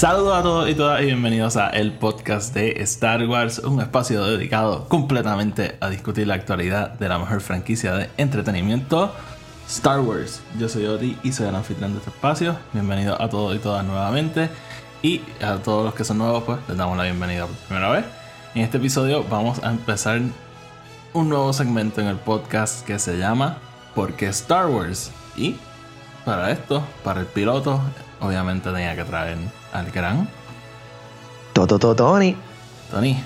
[0.00, 4.24] Saludos a todos y todas y bienvenidos a el podcast de Star Wars, un espacio
[4.24, 9.14] dedicado completamente a discutir la actualidad de la mejor franquicia de entretenimiento,
[9.68, 10.40] Star Wars.
[10.58, 12.56] Yo soy Oti y soy el anfitrión de este espacio.
[12.72, 14.48] Bienvenidos a todos y todas nuevamente.
[15.02, 18.06] Y a todos los que son nuevos, pues les damos la bienvenida por primera vez.
[18.54, 20.22] En este episodio vamos a empezar
[21.12, 23.58] un nuevo segmento en el podcast que se llama
[23.94, 25.10] ¿Por qué Star Wars?
[25.36, 25.56] Y
[26.24, 27.82] para esto, para el piloto,
[28.20, 29.38] obviamente tenía que traer
[29.72, 30.28] al gran
[31.52, 32.36] Toto Tony.
[32.90, 33.22] Tony.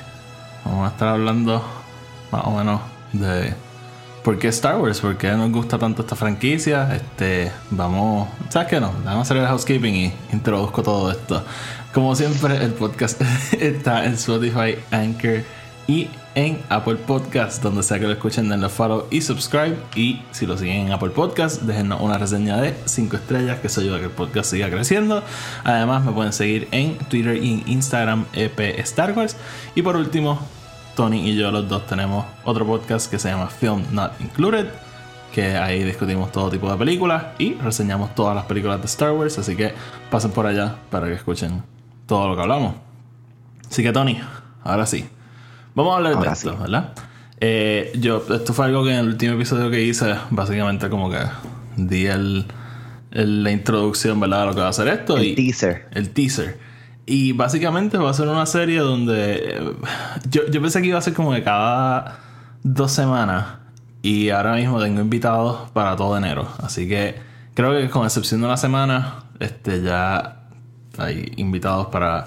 [0.64, 1.62] Vamos a estar hablando
[2.32, 2.80] más o menos
[3.12, 3.54] de
[4.24, 6.94] por qué Star Wars, por qué nos gusta tanto esta franquicia.
[6.94, 8.92] Este, vamos, ¿sabes qué no?
[9.04, 11.44] Vamos a hacer el housekeeping y introduzco todo esto.
[11.92, 13.20] Como siempre, el podcast
[13.52, 15.42] está en Spotify, Anchor
[15.86, 19.76] y en Apple Podcast, donde sea que lo escuchen, denle follow y subscribe.
[19.94, 23.80] Y si lo siguen en Apple Podcast, déjenos una reseña de 5 estrellas, que eso
[23.80, 25.22] ayuda a que el podcast siga creciendo.
[25.62, 29.36] Además, me pueden seguir en Twitter y en Instagram, EP Star Wars.
[29.74, 30.40] Y por último,
[30.96, 34.66] Tony y yo, los dos, tenemos otro podcast que se llama Film Not Included.
[35.32, 39.38] Que ahí discutimos todo tipo de películas y reseñamos todas las películas de Star Wars.
[39.38, 39.74] Así que
[40.10, 41.62] pasen por allá para que escuchen
[42.06, 42.74] todo lo que hablamos.
[43.68, 44.20] Así que, Tony,
[44.62, 45.08] ahora sí.
[45.74, 46.56] Vamos a hablar de esto, sí.
[46.60, 46.92] ¿verdad?
[47.40, 51.18] Eh, yo, esto fue algo que en el último episodio que hice, básicamente como que
[51.76, 52.46] di el,
[53.10, 54.40] el- la introducción, ¿verdad?
[54.40, 55.16] De lo que va a ser esto.
[55.16, 55.88] El y, teaser.
[55.92, 56.58] el teaser.
[57.06, 59.72] Y básicamente va a ser una serie donde eh,
[60.30, 62.18] yo, yo pensé que iba a ser como que cada
[62.62, 63.44] dos semanas.
[64.00, 66.48] Y ahora mismo tengo invitados para todo enero.
[66.62, 67.16] Así que
[67.54, 70.42] creo que con excepción de una semana, este ya
[70.98, 72.26] hay invitados para,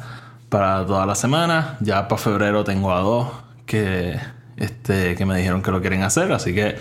[0.50, 1.78] para toda la semana.
[1.82, 3.28] Ya para febrero tengo a dos
[3.66, 4.20] que,
[4.58, 6.32] este, que me dijeron que lo quieren hacer.
[6.32, 6.78] Así que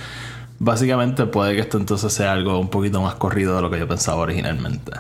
[0.58, 3.88] básicamente puede que esto entonces sea algo un poquito más corrido de lo que yo
[3.88, 4.92] pensaba originalmente.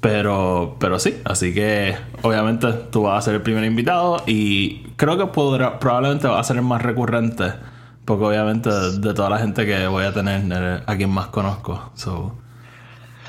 [0.00, 5.18] Pero, pero sí, así que obviamente tú vas a ser el primer invitado y creo
[5.18, 7.52] que podrá, probablemente va a ser el más recurrente.
[8.04, 11.26] Porque obviamente de, de toda la gente que voy a tener, eres a quien más
[11.26, 11.90] conozco.
[11.94, 12.34] So,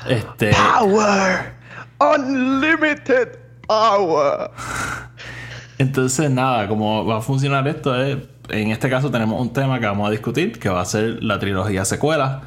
[0.08, 1.54] este, Power.
[1.98, 4.50] Unlimited power.
[5.78, 9.86] entonces nada, como va a funcionar esto es, en este caso tenemos un tema que
[9.86, 12.42] vamos a discutir, que va a ser la trilogía secuela.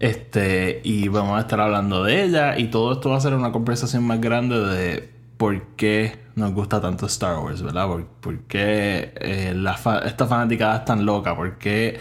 [0.00, 2.58] Este, y vamos a estar hablando de ella.
[2.58, 6.80] Y todo esto va a ser una conversación más grande de por qué nos gusta
[6.80, 7.88] tanto Star Wars, ¿verdad?
[8.20, 11.98] Por, qué eh, la fa- esta fanaticada es tan loca, por qué,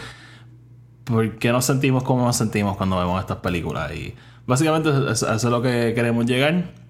[1.04, 3.94] por qué nos sentimos como nos sentimos cuando vemos estas películas.
[3.94, 4.16] Y
[4.48, 6.83] básicamente eso es lo que queremos llegar.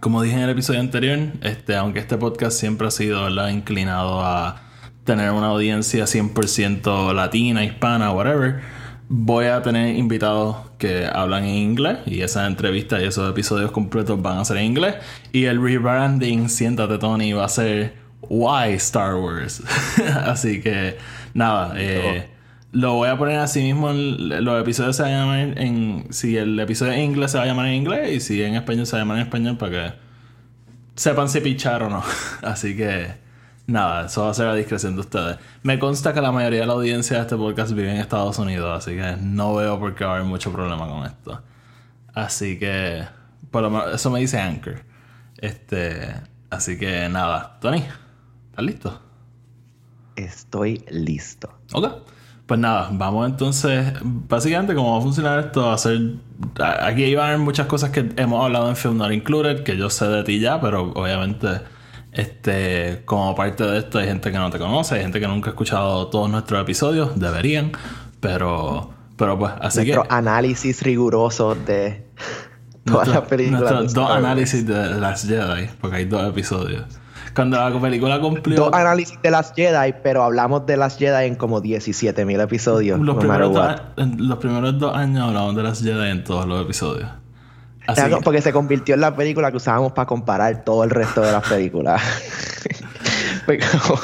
[0.00, 3.48] Como dije en el episodio anterior, este, aunque este podcast siempre ha sido ¿verdad?
[3.48, 4.62] inclinado a
[5.04, 8.60] tener una audiencia 100% latina, hispana, whatever,
[9.08, 14.20] voy a tener invitados que hablan en inglés y esas entrevistas y esos episodios completos
[14.22, 14.96] van a ser en inglés.
[15.32, 19.62] Y el rebranding, siéntate Tony, va a ser Why Star Wars.
[20.24, 20.96] Así que
[21.34, 22.28] nada, eh,
[22.72, 23.90] lo voy a poner así mismo.
[23.90, 26.06] en- los episodios se van a llamar en.
[26.10, 28.86] Si el episodio en inglés se va a llamar en inglés y si en español
[28.86, 29.94] se va a llamar en español para que
[30.96, 32.02] sepan si pichar o no.
[32.42, 33.14] Así que
[33.66, 35.36] nada, eso va a ser a discreción de ustedes.
[35.62, 38.76] Me consta que la mayoría de la audiencia de este podcast vive en Estados Unidos,
[38.76, 41.40] así que no veo por qué va a haber mucho problema con esto.
[42.14, 43.04] Así que,
[43.50, 44.82] por lo menos, eso me dice Anchor.
[45.38, 46.12] Este,
[46.50, 47.84] así que nada, Tony,
[48.50, 49.00] ¿estás listo?
[50.16, 51.50] Estoy listo.
[51.72, 51.86] Ok.
[52.52, 53.94] Pues nada, vamos entonces.
[54.02, 55.98] Básicamente, cómo va a funcionar esto, va a ser.
[56.60, 59.74] a- Aquí iban a haber muchas cosas que hemos hablado en Film Not Included, que
[59.78, 61.48] yo sé de ti ya, pero obviamente,
[62.12, 65.48] este, como parte de esto, hay gente que no te conoce, hay gente que nunca
[65.48, 67.72] ha escuchado todos nuestros episodios, deberían,
[68.20, 68.90] pero.
[69.16, 70.08] Pero pues, así Nuestro que.
[70.14, 72.06] análisis riguroso de
[72.84, 73.60] todas nuestro- las películas.
[73.62, 76.84] nuestros dos análisis de las Jedi, porque hay dos episodios.
[77.34, 78.56] Cuando la película cumplió.
[78.56, 82.98] Dos análisis de las Jedi, pero hablamos de las Jedi en como 17 mil episodios.
[82.98, 83.80] Los, no primeros dos,
[84.18, 87.08] los primeros años hablamos de las Jedi en todos los episodios.
[87.86, 90.90] Así Era que- Porque se convirtió en la película que usábamos para comparar todo el
[90.90, 92.00] resto de las películas.
[93.46, 94.00] fue, como,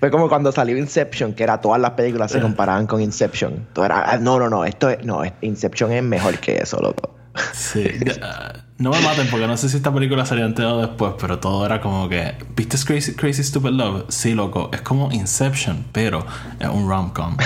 [0.00, 3.66] fue como cuando salió Inception, que era todas las películas se comparaban con Inception.
[3.72, 7.17] Todo era, ah, no, no, no, esto es, no, Inception es mejor que eso, loco.
[7.52, 7.84] Sí.
[8.78, 11.66] No me maten porque no sé si esta película salió antes o después, pero todo
[11.66, 12.34] era como que.
[12.54, 14.04] ¿Viste Crazy, Crazy Stupid Love?
[14.08, 14.70] Sí, loco.
[14.72, 16.24] Es como Inception, pero
[16.60, 17.36] es un rom-com.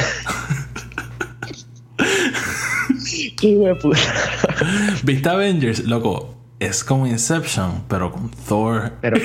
[5.03, 5.85] ¿Viste Avengers?
[5.85, 6.35] Loco.
[6.61, 8.93] Es como Inception, pero con Thor.
[9.01, 9.17] Pero.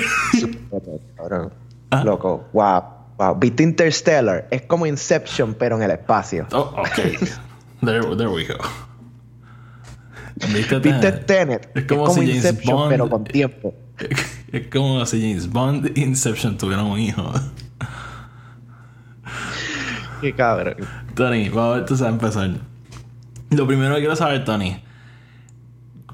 [1.90, 2.02] Ah.
[2.04, 2.82] Loco, wow,
[3.16, 3.38] wow.
[3.38, 4.48] ¿Viste Interstellar?
[4.50, 6.46] Es como Inception, pero en el espacio.
[6.52, 6.96] Oh, ok.
[7.82, 8.56] there, there we go.
[10.54, 11.70] ¿Viste, ¿Viste Tenet?
[11.74, 13.74] Es como si James Inception, Bond- pero con tiempo.
[14.52, 17.30] Es como si James Bond e Inception tuvieran un hijo.
[20.20, 20.76] Qué cabrón.
[21.14, 22.50] Tony, vamos a ver, tú sabes empezar.
[23.50, 24.82] Lo primero que quiero saber, Tony,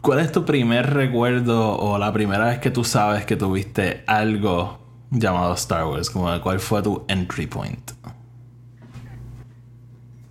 [0.00, 4.78] ¿cuál es tu primer recuerdo o la primera vez que tú sabes que tuviste algo
[5.10, 6.10] llamado Star Wars?
[6.10, 7.92] Como cuál fue tu entry point?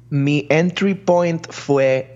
[0.10, 2.13] Mi entry point fue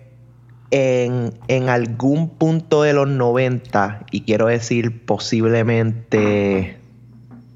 [0.72, 6.78] en, en algún punto de los 90, y quiero decir posiblemente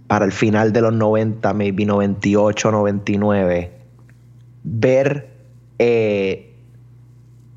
[0.07, 3.71] para el final de los 90, maybe 98, 99,
[4.63, 5.29] ver
[5.79, 6.53] eh,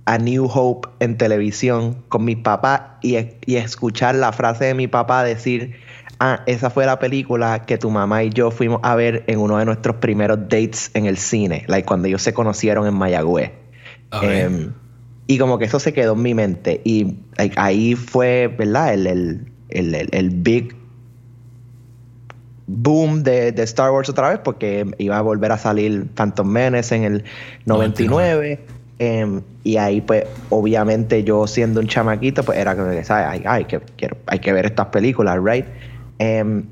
[0.05, 3.17] a New Hope en televisión con mi papá y,
[3.47, 5.77] y escuchar la frase de mi papá decir,
[6.21, 9.59] ah, esa fue la película que tu mamá y yo fuimos a ver en uno
[9.59, 13.53] de nuestros primeros dates en el cine, like cuando ellos se conocieron en Mayagüez.
[14.23, 14.73] Em,
[15.26, 16.81] y como que eso se quedó en mi mente.
[16.85, 17.17] Y
[17.56, 18.94] ahí fue, ¿verdad?
[18.94, 19.47] El, el,
[19.94, 20.76] el, el- big
[22.67, 26.94] boom de, de Star Wars otra vez, porque iba a volver a salir Phantom Menace
[26.97, 27.25] en el
[27.67, 28.61] 99.
[28.99, 33.26] em, y ahí, pues, obviamente, yo siendo un chamaquito, pues era como que, ¿sabes?
[33.29, 35.67] Ay, ay, que, quiero, hay que ver estas películas, ¿right?
[36.19, 36.65] Em,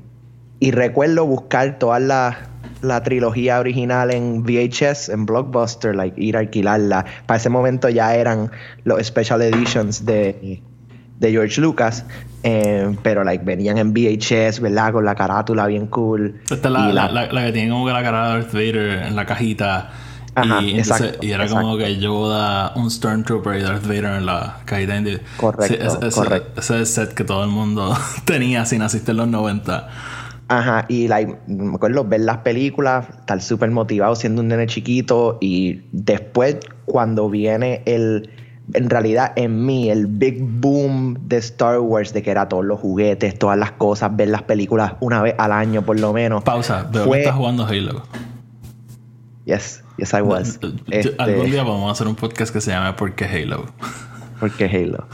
[0.59, 2.52] y recuerdo buscar toda la,
[2.83, 7.05] la trilogía original en VHS, en Blockbuster, like ir a alquilarla.
[7.25, 8.51] Para ese momento ya eran
[8.83, 10.61] los special editions de,
[11.19, 12.05] de George Lucas,
[12.43, 14.91] eh, pero like venían en VHS, ¿verdad?
[14.91, 16.41] Con la carátula bien cool.
[16.43, 19.03] Esta es la, la, la- la que tiene como que la cara de Darth Vader
[19.07, 19.89] en la cajita.
[20.35, 21.85] Ajá, y, entonces- exacto, y era como exacto.
[21.85, 24.95] que Yoda, un Stormtrooper y Darth Vader en la cajita.
[25.37, 26.59] Correcto, ese, ese- correcto.
[26.59, 27.95] ese es el set que todo el mundo
[28.25, 29.87] tenía si naciste en los 90.
[30.59, 35.37] Ajá, y like, me acuerdo ver las películas, estar súper motivado siendo un nene chiquito
[35.41, 38.29] y después cuando viene el,
[38.73, 42.79] en realidad en mí, el big boom de Star Wars, de que era todos los
[42.79, 46.43] juguetes, todas las cosas, ver las películas una vez al año por lo menos.
[46.43, 48.03] Pausa, veo Fue- estás jugando Halo.
[49.45, 50.59] Yes, yes I was.
[50.59, 53.65] Yo- Este, Algún día vamos a hacer un podcast que se llame ¿Por qué Halo?
[54.39, 55.05] ¿Por qué Halo?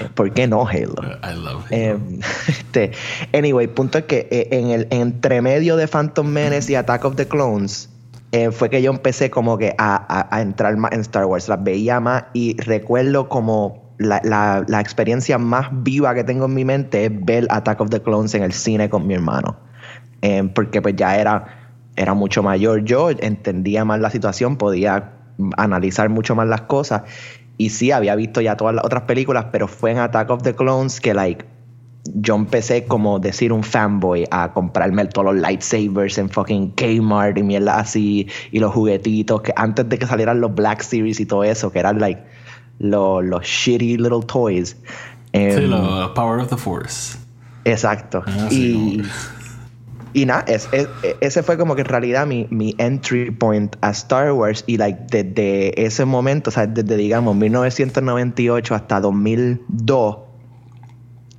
[0.00, 0.94] Eh, ¿Por qué no Halo?
[1.02, 1.70] I love Halo.
[1.70, 2.92] Em, este,
[3.32, 7.26] anyway, punto es que eh, en el entremedio de Phantom Menace y Attack of the
[7.28, 7.88] Clones
[8.32, 11.48] eh, fue que yo empecé como que a, a- a entrar más en Star Wars.
[11.48, 16.54] Las veía más y recuerdo como la, la- la experiencia más viva que tengo en
[16.54, 19.56] mi mente es ver Attack of the Clones en el cine con mi hermano.
[20.22, 21.44] Em, porque pues ya era,
[21.96, 25.10] era mucho mayor yo, entendía más la situación, podía
[25.56, 27.02] analizar mucho más las cosas.
[27.58, 30.54] Y sí, había visto ya todas las otras películas, pero fue en Attack of the
[30.54, 31.44] Clones que, like,
[32.14, 37.42] yo empecé como decir un fanboy a comprarme todos los lightsabers en fucking Kmart y
[37.44, 41.44] mierda así, y los juguetitos, que antes de que salieran los Black Series y todo
[41.44, 42.20] eso, que eran, like,
[42.80, 44.70] los, los shitty little toys.
[44.70, 44.78] sí,
[45.34, 47.16] Em, lo- Power of the Force.
[47.64, 48.24] Exacto.
[48.26, 49.02] Ah, sí, y,
[50.14, 53.90] y nada, es- es- ese fue como que en realidad mi, mi entry point a
[53.90, 54.64] Star Wars.
[54.66, 60.18] Y like desde ese momento, o sea, desde digamos 1998 hasta 2002,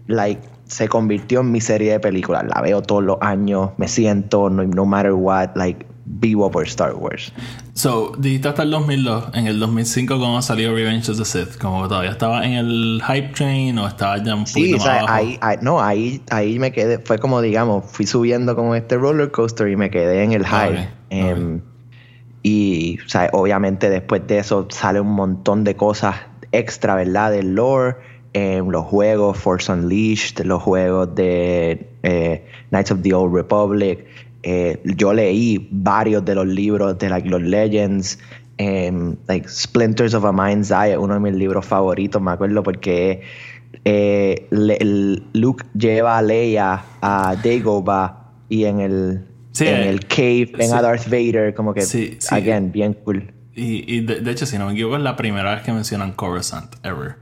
[0.07, 2.45] like se convirtió en mi serie de películas.
[2.53, 6.93] La veo todos los años, me siento, no, no matter what, like vivo por Star
[6.95, 7.31] Wars.
[7.73, 9.29] So, dijiste hasta el 2002.
[9.33, 11.57] En el 2005, ¿cómo salió Revenge of the Sith?
[11.57, 14.79] Como que todavía estaba en el hype train o estaba ya un Sí, poquito o
[14.79, 15.13] más sea, abajo.
[15.13, 19.31] ahí, ahí- no, ahí, ahí me quedé, fue como digamos, fui subiendo como este roller
[19.31, 20.89] coaster y me quedé en el hype.
[21.09, 21.61] Em,
[22.45, 26.15] Y, o sea, obviamente después de eso sale un montón de cosas
[26.51, 27.31] extra, ¿verdad?
[27.31, 27.95] Del lore,
[28.33, 34.05] em, los juegos Force Unleashed, los juegos de eh, Knights of the Old Republic.
[34.43, 38.19] Eh, yo leí varios de los libros de like, los Legends.
[38.57, 43.21] em, like Splinters of a Mind's Eye, uno de mis libros favoritos, me acuerdo porque
[43.83, 50.05] eh, le- Luke lleva a Leia a Dagobah y en el, Sí, en eh, el
[50.05, 50.73] cave ven sí.
[50.75, 52.33] a Darth Vader, como que, Sí, sí.
[52.35, 53.33] again, bien cool.
[53.55, 56.11] Y, y de, de hecho, si no me equivoco, es la primera vez que mencionan
[56.13, 57.15] Coruscant ever.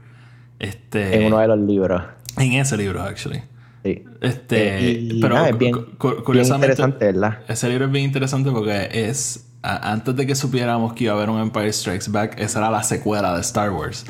[0.58, 2.02] Este, En uno de los libros.
[2.38, 3.42] en ese libro, actually.
[3.84, 4.04] Sí.
[4.20, 7.38] Este, Eh, y pero nada, es bien, cu- cu- bien curiosamente, interesante, ¿verdad?
[7.48, 11.16] ese libro es bien interesante porque es a- antes de que supiéramos que iba a
[11.16, 14.04] haber un Empire Strikes Back, esa era la secuela de Star Wars.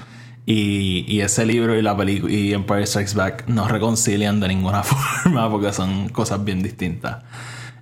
[0.44, 4.82] Y, y ese libro y la película y Empire Strikes Back no reconcilian de ninguna
[4.82, 7.22] forma porque son cosas bien distintas.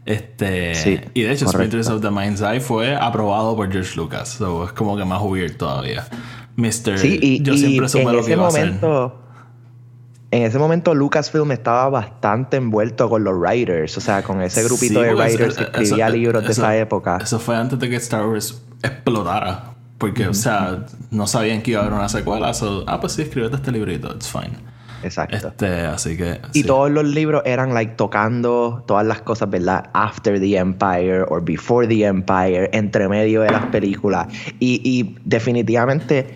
[0.06, 1.49] Este, Sí, y de hecho.
[1.49, 4.28] Sprinters of the Mind's Eye fue aprobado por George Lucas.
[4.30, 6.06] So es como que más weird todavía.
[6.56, 6.99] Mr.
[6.99, 8.75] Sí, y, yo y siempre supe lo que iba a hacer.
[10.32, 15.00] En ese momento Lucasfilm estaba bastante envuelto con los writers, o sea, con ese grupito
[15.00, 17.18] Sí, de writers eso- que escribía eso- libros de esa época.
[17.22, 19.75] Eso fue antes de que Star Wars explotara.
[19.99, 22.54] Porque, o sea, no sabían que iba a haber una secuela.
[22.54, 24.52] So, ah, pues sí, escríbete este librito, it's fine.
[25.02, 25.49] Exacto.
[25.49, 26.40] Este, así que.
[26.54, 26.64] Y sí.
[26.66, 29.90] todos los libros eran like tocando todas las cosas, ¿verdad?
[29.92, 34.28] After the Empire or Before the Empire, entre medio de las películas.
[34.58, 36.34] Y, y definitivamente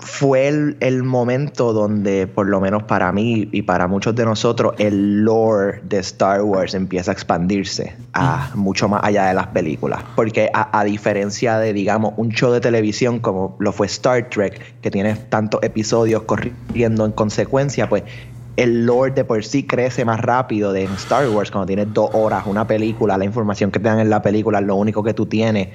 [0.00, 4.74] fue el, el momento donde, por lo menos para mí y para muchos de nosotros,
[4.78, 10.04] el lore de Star Wars empieza a expandirse a mucho más allá de las películas.
[10.14, 14.80] Porque a, a diferencia de, digamos, un show de televisión como lo fue Star Trek,
[14.80, 18.04] que tiene tantos episodios corriendo en consecuencia, pues
[18.56, 22.44] el lore de por sí crece más rápido de Star Wars cuando tienes dos horas
[22.46, 25.26] una película, la información que te dan en la película es lo único que tú
[25.26, 25.68] tienes,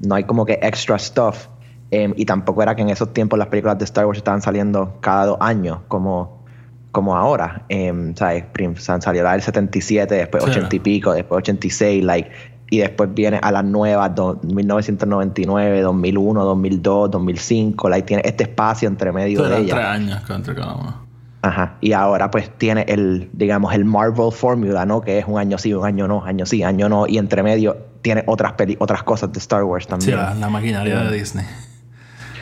[0.00, 1.48] no hay como que extra stuff.
[1.98, 4.96] Em, y tampoco era que en esos tiempos las películas de Star Wars estaban saliendo
[5.00, 6.42] cada dos años, como,
[6.92, 7.62] como ahora.
[7.68, 8.44] Em, ¿sabes?
[9.00, 10.50] Salió la del 77, después Sí.
[10.50, 12.30] 80 y pico, después 86, like,
[12.70, 18.88] y después viene a las nuevas, do- 1999, 2001, 2002, 2005, like, tiene este espacio
[18.88, 19.76] entre medio de ellas.
[19.76, 21.06] tres años entre cada uno.
[21.42, 21.76] Ajá.
[21.80, 25.00] Y ahora pues tiene el, digamos, el Marvel Formula, ¿no?
[25.00, 27.06] Que es un año sí, un año no, año sí, año no.
[27.06, 30.16] Y entre medio tiene otras peli otras cosas de Star Wars Sí, también.
[30.16, 31.44] la, la maquinaria de Disney.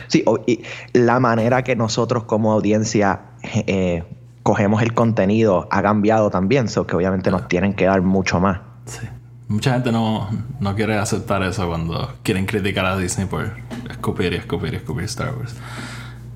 [0.07, 0.61] Sí, y
[0.93, 4.03] la manera que nosotros como audiencia eh,
[4.43, 8.59] cogemos el contenido ha cambiado también, so que obviamente nos tienen que dar mucho más.
[8.85, 9.07] Sí.
[9.47, 13.51] Mucha gente no, no quiere aceptar eso cuando quieren criticar a Disney por
[13.89, 15.55] escupir y escupir y escupir Star Wars.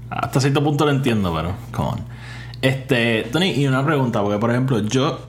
[0.09, 1.99] Hasta cierto punto lo entiendo, pero come on.
[2.61, 5.19] Este, Tony, y una pregunta, porque por ejemplo, yo,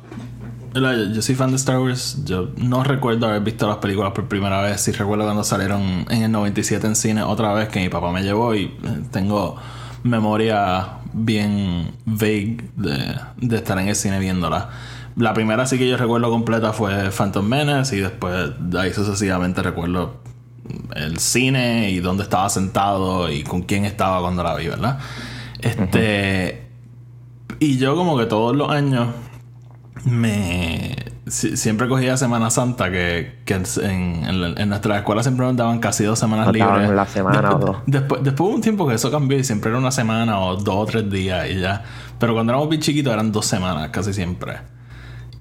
[0.74, 4.28] yo, yo soy fan de Star Wars, yo no recuerdo haber visto las películas por
[4.28, 7.88] primera vez, sí recuerdo cuando salieron en el 97 en cine otra vez que mi
[7.88, 8.78] papá me llevó y eh,
[9.10, 9.56] tengo
[10.02, 14.70] memoria bien vague de, de estar en el cine viéndola.
[15.16, 19.62] La primera sí que yo recuerdo completa fue Phantom Menace y después de ahí sucesivamente
[19.62, 20.20] recuerdo
[20.94, 24.98] el cine y dónde estaba sentado y con quién estaba cuando la vi, ¿verdad?
[25.60, 26.68] Este.
[27.58, 29.08] Y yo, como que todos los años,
[30.04, 30.96] me.
[31.26, 33.64] si- siempre cogía Semana Santa, que, que en,
[34.58, 36.90] en, nuestra escuela siempre nos daban casi dos semanas daban libres.
[36.96, 37.76] la semana después, o dos.
[37.86, 40.74] Después, después hubo un tiempo que eso cambió y siempre era una semana o dos
[40.74, 41.82] o tres días y ya.
[42.18, 44.58] Pero cuando éramos bien chiquitos eran dos semanas casi siempre.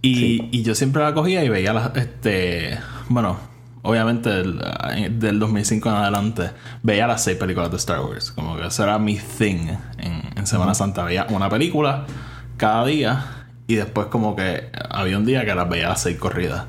[0.02, 2.78] Y, y yo siempre la cogía y veía las, este,
[3.10, 3.38] bueno,
[3.82, 4.62] obviamente del,
[5.20, 6.52] del 2005 en adelante,
[6.84, 8.32] veía las seis películas de Star Wars.
[8.32, 11.04] Como que eso era mi thing en, en Semana Santa.
[11.04, 12.06] Veía una película
[12.56, 13.26] cada día
[13.70, 16.66] y después como que había un día que las veía las seis corridas.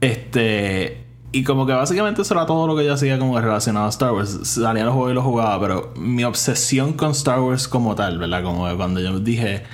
[0.00, 1.04] Este...
[1.32, 4.12] Y como que básicamente eso era todo lo que yo hacía como relacionado a Star
[4.12, 4.38] Wars.
[4.44, 8.44] Salía los juegos y los jugaba, pero mi obsesión con Star Wars como tal, ¿verdad?
[8.44, 9.64] Como que cuando yo dije,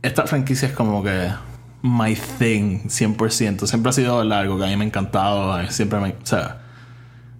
[0.00, 1.28] esta franquicia es como que
[1.82, 3.66] my thing, 100%.
[3.66, 5.60] Siempre ha sido algo que a mí me ha encantado.
[5.68, 6.10] Siempre me...
[6.10, 6.62] O sea,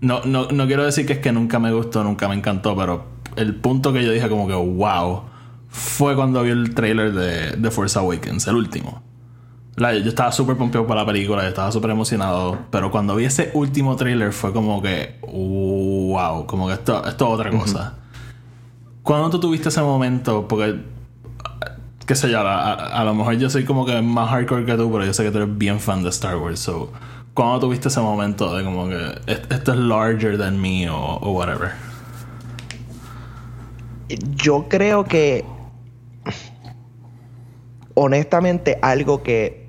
[0.03, 3.07] no, no, no quiero decir que es que nunca me gustó, nunca me encantó, pero
[3.37, 5.30] el punto que yo dije como que wow
[5.71, 9.03] fue cuando vi el trailer de, de Force Awakens, el último.
[9.77, 13.25] La- yo estaba súper pompeado para la película, yo estaba súper emocionado, pero cuando vi
[13.25, 17.95] ese último trailer fue como que wow, como que esto, esto es otra cosa.
[19.03, 20.47] ¿Cuándo tú tuviste ese momento?
[20.47, 20.81] Porque,
[22.05, 24.75] qué sé yo, a, a- a lo mejor yo soy como que más hardcore que
[24.77, 26.93] tú, pero yo sé que tú eres bien fan de Star Wars, so...
[27.33, 28.97] ¿Cuándo tuviste ese momento de como que
[29.27, 31.71] "Est- esto es larger than me o, o whatever?
[34.37, 35.45] Yo creo que
[38.02, 39.69] honestamente algo que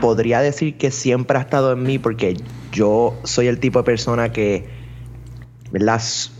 [0.00, 2.34] podría decir que siempre ha estado en mí porque
[2.72, 4.66] yo soy el tipo de persona que
[5.70, 5.96] ¿verdad?
[5.96, 6.30] S-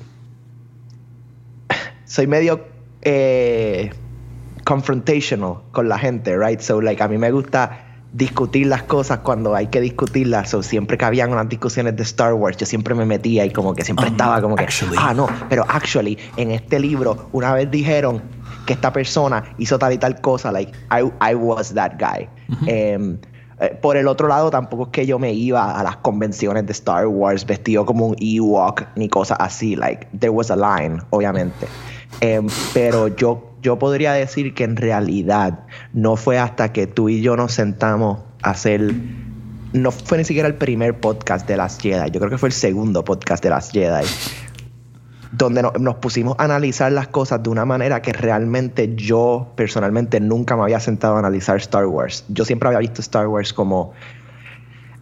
[2.07, 2.65] soy medio
[3.03, 3.91] eh,
[4.65, 6.61] confrontational con la gente, right?
[6.61, 10.49] So like a mí me gusta discutir las cosas cuando hay que discutirlas.
[10.51, 13.75] So, siempre que habían unas discusiones de Star Wars, yo siempre me metía y como
[13.75, 14.97] que siempre Um, estaba como que, actually.
[14.99, 18.21] ah, no, pero actually, en este libro, una vez dijeron
[18.67, 22.29] que esta persona hizo tal y tal cosa, like, I, I was that guy.
[22.67, 23.19] Em,
[23.61, 26.73] eh, por el otro lado, tampoco es que yo me iba a las convenciones de
[26.73, 29.77] Star Wars vestido como un Ewok ni cosas así.
[29.77, 31.67] Like, there was a line, obviamente.
[32.21, 35.61] Em, pero yo, yo podría decir que en realidad
[35.93, 38.95] no fue hasta que tú y yo nos sentamos a hacer.
[39.73, 42.11] No fue ni siquiera el primer podcast de las Jedi.
[42.11, 44.05] Yo creo que fue el segundo podcast de las Jedi.
[45.33, 50.19] Donde no- nos pusimos a analizar las cosas de una manera que realmente yo personalmente
[50.21, 52.25] nunca me había sentado a analizar Star Wars.
[52.29, 53.93] Yo siempre había visto Star Wars como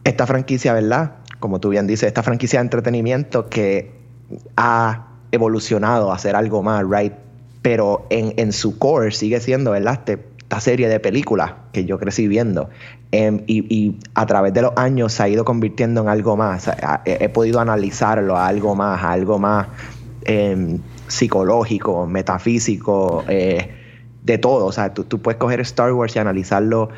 [0.04, 1.12] esta franquicia, ¿verdad?
[1.40, 3.92] Como tú bien dices, esta franquicia de entretenimiento que
[4.56, 7.12] ha evolucionado a hacer algo más, ¿right?
[7.62, 9.94] Pero en, en su core sigue siendo, ¿verdad?
[9.94, 12.70] Este- esta serie de películas que yo crecí viendo.
[13.12, 16.70] Em, y, y a través de los años se ha ido convirtiendo en algo más.
[17.04, 19.66] He, podido analizarlo a algo más, algo más
[20.28, 23.70] em, psicológico, metafísico, eh,
[24.23, 24.66] de todo.
[24.66, 26.90] O sea, tú, tú puedes coger Star Wars y analizarlo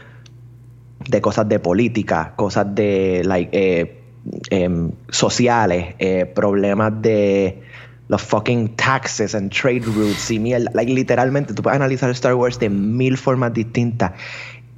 [1.08, 4.02] de cosas de política, cosas de like, eh,
[4.50, 7.62] em, sociales, eh, problemas de
[8.08, 10.70] los fucking taxes and trade routes y mierda.
[10.75, 14.12] Like, literalmente, tú puedes analizar Star Wars de mil formas distintas.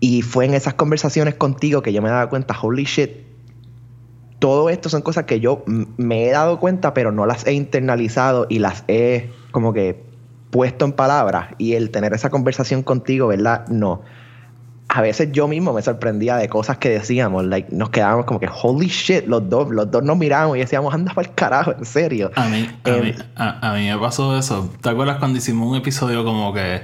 [0.00, 3.31] Y fue en esas conversaciones contigo que yo me daba cuenta, holy shit,
[4.42, 8.48] todo esto son cosas que yo me he dado cuenta, pero no las he internalizado
[8.48, 10.02] y las he como que
[10.50, 11.50] puesto en palabras.
[11.58, 13.68] Y el tener esa conversación contigo, ¿verdad?
[13.68, 14.02] No.
[14.88, 18.48] A veces yo mismo me sorprendía de cosas que decíamos, like, nos quedábamos como que,
[18.52, 21.84] holy shit, los dos, los dos nos mirábamos y decíamos, anda para el carajo, en
[21.84, 22.32] serio.
[22.34, 24.68] A mí, a, Em, mí, a, a mí me pasó eso.
[24.80, 26.82] ¿Te acuerdas cuando hicimos un episodio como que...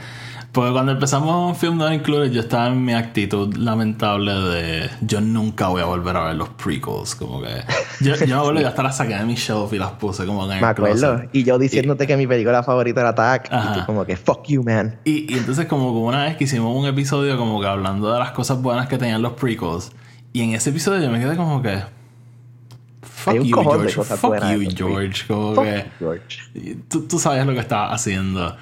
[0.59, 4.91] Porque cuando empezamos Film Not Included yo estaba en mi actitud lamentable de...
[5.03, 7.15] Yo nunca voy a volver a ver los prequels.
[7.15, 7.63] Como que...
[8.01, 10.45] Yo, yo me acuerdo que hasta las saqué de mi shelf y las puse como
[10.47, 10.97] en el Me acuerdo.
[10.97, 11.31] closet.
[11.33, 13.51] Y yo diciéndote que mi película favorita era Attack.
[13.53, 13.75] Y Ajá.
[13.75, 14.99] tú como que, fuck you, man.
[15.05, 18.19] Y, y entonces como, como una vez que hicimos un episodio como que hablando de
[18.19, 19.93] las cosas buenas que tenían los prequels.
[20.33, 21.79] Y en ese episodio yo me quedé como que...
[23.03, 23.95] Fuck you, George.
[23.95, 25.25] Fuck you, George.
[25.29, 25.85] Como Fuck que...
[26.01, 26.39] George.
[26.57, 28.57] Y Tú, tú sabías lo que estaba haciendo.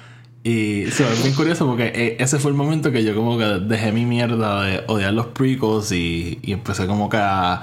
[0.47, 3.43] Y sí, es bien curioso porque eh, ese fue el momento que yo como que
[3.43, 7.61] dejé mi mierda de odiar los prequels y, y empecé como que a,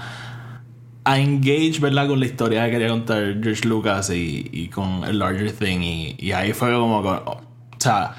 [1.03, 2.07] a engage, ¿verdad?
[2.07, 5.81] Con la historia que quería contar George Lucas y, y con el larger thing.
[5.81, 7.09] Y, y ahí fue como que...
[7.09, 7.41] O
[7.79, 8.17] sea...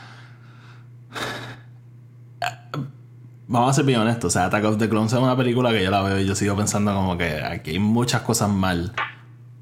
[3.48, 5.84] Vamos a ser bien honestos, o sea, Attack of the Clones es una película que
[5.84, 8.94] yo la veo y yo sigo pensando como que aquí hay muchas cosas mal.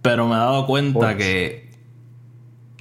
[0.01, 1.69] Pero me he dado cuenta que,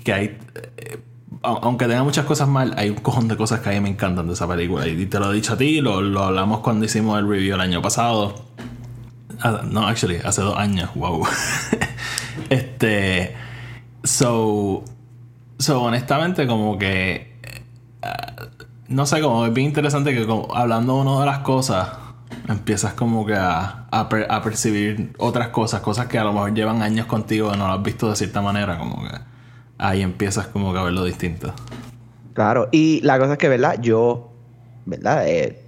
[0.05, 0.39] que hay,
[0.77, 1.03] eh,
[1.43, 4.27] aunque tenga muchas cosas mal, hay un cojón de cosas que a mí me encantan
[4.27, 4.87] de esa película.
[4.87, 7.61] Y te lo he dicho a ti, lo, lo hablamos cuando hicimos el review el
[7.61, 8.35] año pasado.
[9.41, 11.27] Ah, no, actually, hace dos años, wow.
[12.51, 13.35] este,
[14.05, 14.85] so,
[15.59, 17.33] so, honestamente, como que
[18.93, 21.89] no sé, como es bien interesante que como, hablando uno de las cosas,
[22.49, 26.83] empiezas como que a, a, a percibir otras cosas, cosas que a lo mejor llevan
[26.83, 29.32] años contigo y no las has visto de cierta manera, como que
[29.83, 31.53] ahí empiezas como que a verlo distinto.
[32.35, 33.79] Claro, y la cosa es que, ¿verdad?
[33.83, 34.31] Yo,
[34.87, 35.29] ¿verdad?
[35.29, 35.59] Eh,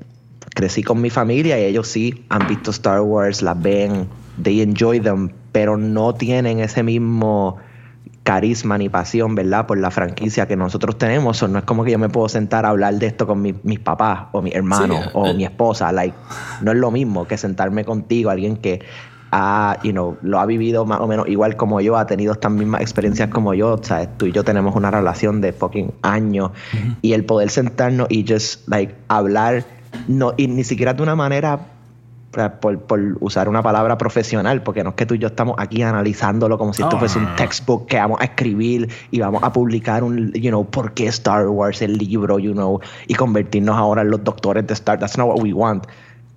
[0.55, 4.09] crecí con mi familia y ellos sí han visto Star Wars, las ven,
[4.43, 7.59] they enjoy them, pero no tienen ese mismo
[8.23, 9.67] carisma ni pasión, ¿verdad?
[9.67, 11.43] Por la franquicia que nosotros tenemos.
[11.43, 13.55] O no es como que yo me puedo sentar a hablar de esto con mi-
[13.65, 15.35] mis papás o mi hermano Sí, o eh.
[15.35, 15.93] mi esposa.
[15.93, 16.17] Like,
[16.63, 18.81] no es lo mismo que sentarme contigo, alguien que
[19.37, 22.53] ha, you know, lo ha vivido más o menos igual como yo, ha tenido estas
[22.53, 23.75] mismas experiencias como yo.
[23.75, 26.53] O sea, tú y yo tenemos una relación de fucking años.
[27.03, 29.65] Y el poder sentarnos y just, like, hablar,
[30.07, 31.59] no, y ni siquiera de una manera
[32.61, 35.83] por, por usar una palabra profesional, porque no es que tú y yo estamos aquí
[35.83, 39.53] analizándolo como si esto Oh, fuese un textbook que vamos a escribir y vamos a
[39.53, 44.03] publicar un, you know, por qué Star Wars, el libro, you know, y convertirnos ahora
[44.03, 44.99] en los doctores de Star.
[44.99, 45.87] That's not what we want.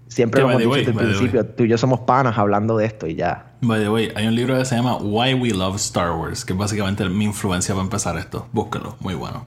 [0.07, 1.45] Siempre lo hemos dicho way, desde el principio.
[1.45, 3.51] Tú y yo somos panas hablando de esto y ya.
[3.61, 6.53] By the way, hay un libro que se llama Why We Love Star Wars, que
[6.53, 8.47] es básicamente mi influencia para empezar esto.
[8.51, 9.45] Búsquelo, muy bueno.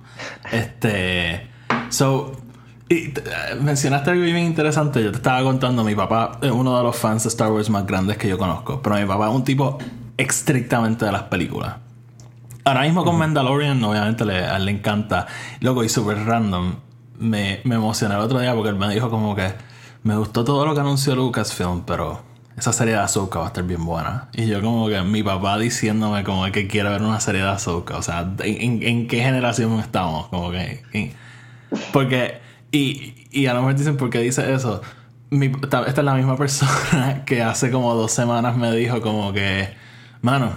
[0.52, 1.48] Este.
[1.88, 2.32] So.
[2.88, 3.14] y eh,
[3.60, 5.02] mencionaste algo bien interesante.
[5.02, 7.86] Yo te estaba contando, mi papá es uno de los fans de Star Wars más
[7.86, 8.82] grandes que yo conozco.
[8.82, 9.78] Pero mi papá es un tipo
[10.16, 11.76] estrictamente de las películas.
[12.64, 15.26] Ahora mismo con Mandalorian, obviamente le, a él le encanta.
[15.60, 16.74] Loco, y súper random.
[17.18, 19.52] Me, me emocioné el otro día porque él me dijo como que
[20.02, 22.22] me gustó todo lo que anunció Lucasfilm, pero
[22.56, 24.28] esa serie de Ahsoka va a estar bien buena.
[24.32, 27.96] Y yo como que mi papá diciéndome como que quiere ver una serie de Ahsoka.
[27.96, 30.28] O sea, ¿en, qué generación estamos?
[30.28, 30.82] Como que...
[30.92, 31.12] en-
[31.92, 32.40] porque...
[32.72, 34.80] Y, y a lo mejor dicen, ¿por qué dice eso?
[35.30, 39.68] Esta es la misma persona que hace como dos semanas me dijo como que...
[40.22, 40.52] Mano,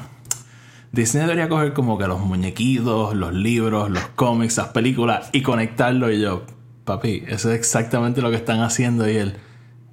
[0.91, 6.12] Disney debería coger como que los muñequitos, los libros, los cómics, las películas y conectarlo.
[6.12, 6.43] Y yo,
[6.85, 9.09] papi, eso es exactamente lo que están haciendo.
[9.09, 9.37] Y él,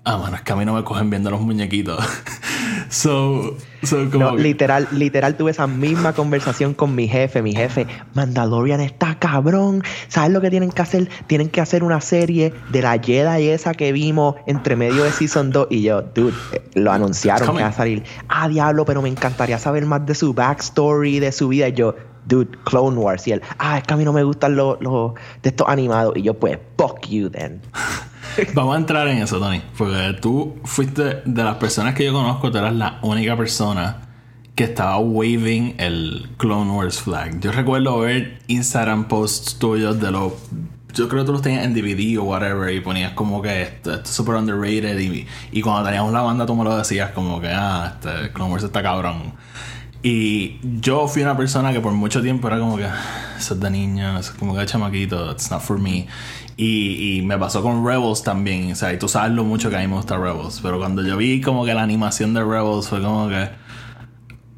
[0.05, 2.05] ah, mano, es que a mí no me cogen viendo los muñequitos.
[2.89, 4.25] so, so como.
[4.31, 7.43] No, que- literal, literal tuve esa misma conversación con mi jefe.
[7.43, 9.83] Mi jefe, Mandalorian está cabrón.
[10.09, 11.09] ¿Sabes lo que tienen que hacer?
[11.27, 15.51] Tienen que hacer una serie de la Jedi esa que vimos entre medio de Season
[15.51, 15.69] 2.
[15.71, 18.03] Y yo, dude, eh, lo anunciaron que va a salir.
[18.29, 21.69] Ah, diablo, pero me encantaría saber más de su backstory, de su vida.
[21.69, 21.95] Y yo,
[22.31, 23.27] dude, Clone Wars.
[23.29, 25.13] Y él, ah, es que a mí no me gustan los, los
[25.43, 26.17] de estos animados.
[26.17, 27.61] Y yo, pues, fuck you then.
[28.55, 29.61] Vamos a entrar en eso, Tony.
[29.77, 34.09] Porque tú fuiste de las personas que yo conozco, tú eras la única persona
[34.55, 37.41] que estaba waving el Clone Wars flag.
[37.41, 40.33] Yo recuerdo ver Instagram posts tuyos de los.
[40.93, 43.95] Yo creo que tú los tenías en DVD o whatever y ponías como que esto
[43.95, 47.49] es super underrated y, y cuando teníamos la banda tú me lo decías como que
[47.49, 49.33] ah, este Clone Wars está cabrón.
[50.03, 52.87] Y yo fui una persona que por mucho tiempo era como que
[53.39, 56.07] eso es de niño, eso es como que de chamaquito, it's not for me.
[56.57, 59.77] Y, y me pasó con Rebels también, o sea, y tú sabes lo mucho que
[59.77, 62.89] a mí me gusta Rebels, pero cuando yo vi como que la animación de Rebels
[62.89, 63.49] fue como que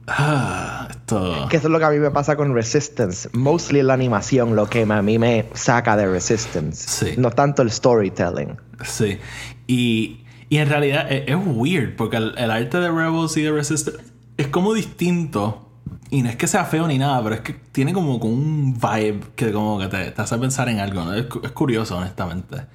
[0.07, 1.47] Ah, esto.
[1.49, 3.29] Que eso es lo que a mí me pasa con Resistance.
[3.33, 6.89] Mostly la animación lo que a mí me saca de Resistance.
[6.89, 7.15] Sí.
[7.19, 8.57] No tanto el storytelling.
[8.85, 9.19] Sí.
[9.67, 13.53] Y, y en realidad es, es weird porque el, el arte de Rebels y de
[13.53, 14.12] Resistance
[14.43, 15.69] es como distinto.
[16.11, 18.75] Y no es que sea feo ni nada, pero es que tiene como, como un
[18.75, 21.15] vibe que como que te, te hace pensar en algo, ¿no?
[21.15, 22.67] Es, cu- es curioso, honestamente.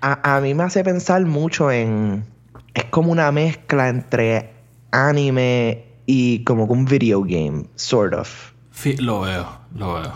[0.00, 2.24] A, a mí me hace pensar mucho en.
[2.72, 4.54] Es como una mezcla entre
[4.92, 8.52] anime y como un video game, sort of.
[8.70, 10.12] Fi- lo veo, lo veo.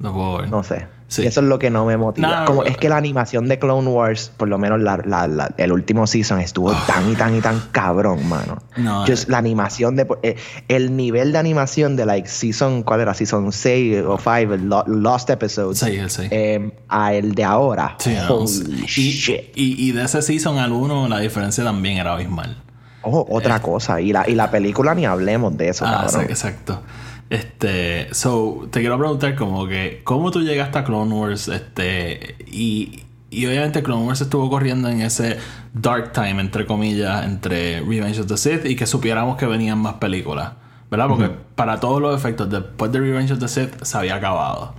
[0.00, 0.50] Lo puedo ver.
[0.50, 0.86] No sé.
[1.10, 1.22] Sí.
[1.22, 2.40] Y eso es lo que no me motiva.
[2.40, 5.54] No, como es que la animación de Clone Wars, por lo menos la- la- la-
[5.56, 8.58] el último season, estuvo tan y tan y tan cabrón, mano.
[8.76, 9.32] No, Just eh.
[9.32, 10.36] la animación de eh,
[10.68, 13.14] el nivel de animación de like season, ¿cuál era?
[13.14, 15.78] Season 6 o 5, el Lo- Lost Episodes.
[15.78, 16.28] Sí, el sí.
[16.30, 17.96] eh, a el de ahora.
[17.98, 19.40] Sí, Holy y, shit.
[19.56, 22.62] y, y de ese season al 1 la diferencia también era abismal.
[23.00, 24.00] Oh, otra cosa.
[24.02, 25.88] Y la, y la película ni hablemos de eso, Eh.
[25.90, 26.26] Ah, cabrón.
[26.26, 26.82] sí, exacto.
[27.30, 31.48] Este, so, te quiero preguntar como que, ¿cómo tú llegaste a Clone Wars?
[31.48, 35.36] Este, y, y obviamente Clone Wars estuvo corriendo en ese
[35.74, 39.94] dark time, entre comillas, entre Revenge of the Sith y que supiéramos que venían más
[39.94, 40.52] películas,
[40.90, 41.08] ¿verdad?
[41.08, 44.74] Porque para todos los efectos, después de Revenge of the Sith se había acabado.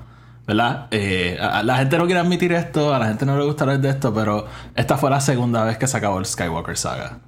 [0.47, 0.87] ¿Verdad?
[0.89, 3.65] Eh, a- a la gente no quiere admitir esto, a la gente no le gusta
[3.65, 7.19] hablar de esto, pero esta fue la segunda vez que se acabó el Skywalker saga.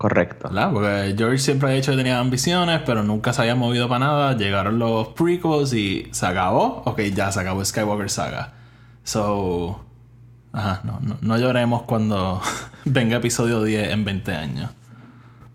[0.00, 0.48] Correcto.
[0.48, 0.72] ¿verdad?
[0.72, 4.34] Porque George siempre ha dicho que tenía ambiciones, pero nunca se había movido para nada.
[4.36, 6.82] Llegaron los prequels y se acabó.
[6.86, 8.54] Ok, ya se acabó Skywalker Saga.
[9.04, 9.84] So.
[10.52, 12.40] Ajá, no, no, no lloremos cuando
[12.86, 14.70] venga episodio 10 en 20 años.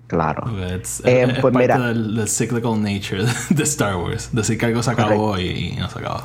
[0.06, 0.44] Claro.
[0.76, 1.80] It's- Eh, es, es pues parte mira.
[1.88, 4.30] del, del cyclical nature de Star Wars.
[4.32, 6.22] Decir que algo se acabó y, y no se acabó.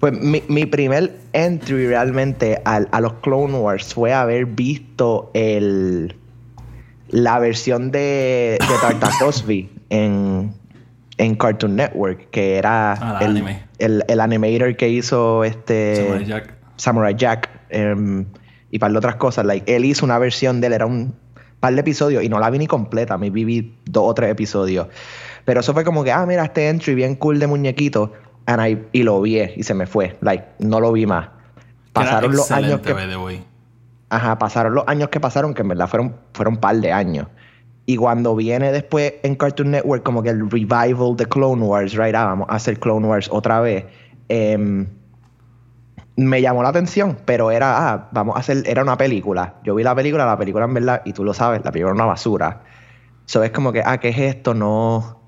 [0.00, 6.16] Pues mi, mi primer entry realmente al- a los Clone Wars fue haber visto el
[7.12, 10.52] la versión de, de Tartakovsky en,
[11.18, 13.62] en Cartoon Network, que era Ah, el, anime.
[13.78, 16.54] el, el animator que hizo este Samurai Jack.
[16.76, 18.24] Samurai Jack em,
[18.70, 19.44] y par de otras cosas.
[19.46, 21.14] Like, él hizo una versión de él, era un
[21.60, 24.88] par de episodios y no la vi ni completa, me vi dos o tres episodios.
[25.44, 28.12] Pero eso fue como que, ah, mira, este entry bien cool de muñequito.
[28.46, 30.16] And I- y lo vi y se me fue.
[30.20, 31.28] Like, no lo vi más.
[31.92, 32.92] Pasaron los años que.
[32.92, 33.44] by the way.
[34.12, 37.28] Ajá, pasaron los años que pasaron, que en verdad fueron, fueron un par de años.
[37.86, 42.14] Y cuando viene después en Cartoon Network, como que el revival de Clone Wars, right?
[42.14, 43.86] Ah, vamos a hacer Clone Wars otra vez.
[44.28, 44.86] em,
[46.16, 49.54] me llamó la atención, pero era, ah, vamos a hacer, era una película.
[49.64, 52.04] Yo vi la película, la película en verdad, y tú lo sabes, la película era
[52.04, 52.62] una basura.
[53.26, 54.52] So es como que, ah, ¿qué es esto?
[54.54, 55.21] No.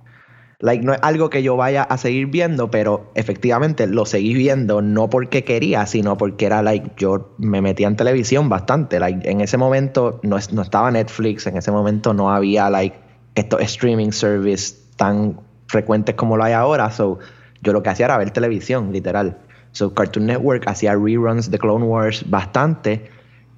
[0.64, 4.80] Like, no es algo que yo vaya a seguir viendo, pero efectivamente lo seguí viendo
[4.80, 8.98] no porque quería, sino porque era like, yo me metía en televisión bastante.
[8.98, 12.96] Like, en ese momento no, no estaba Netflix, en ese momento no había like
[13.34, 16.90] estos streaming service tan frecuentes como lo hay ahora.
[16.90, 17.18] So,
[17.60, 19.36] yo lo que hacía era ver televisión, literal.
[19.72, 23.10] So, Cartoon Network hacía reruns de Clone Wars bastante.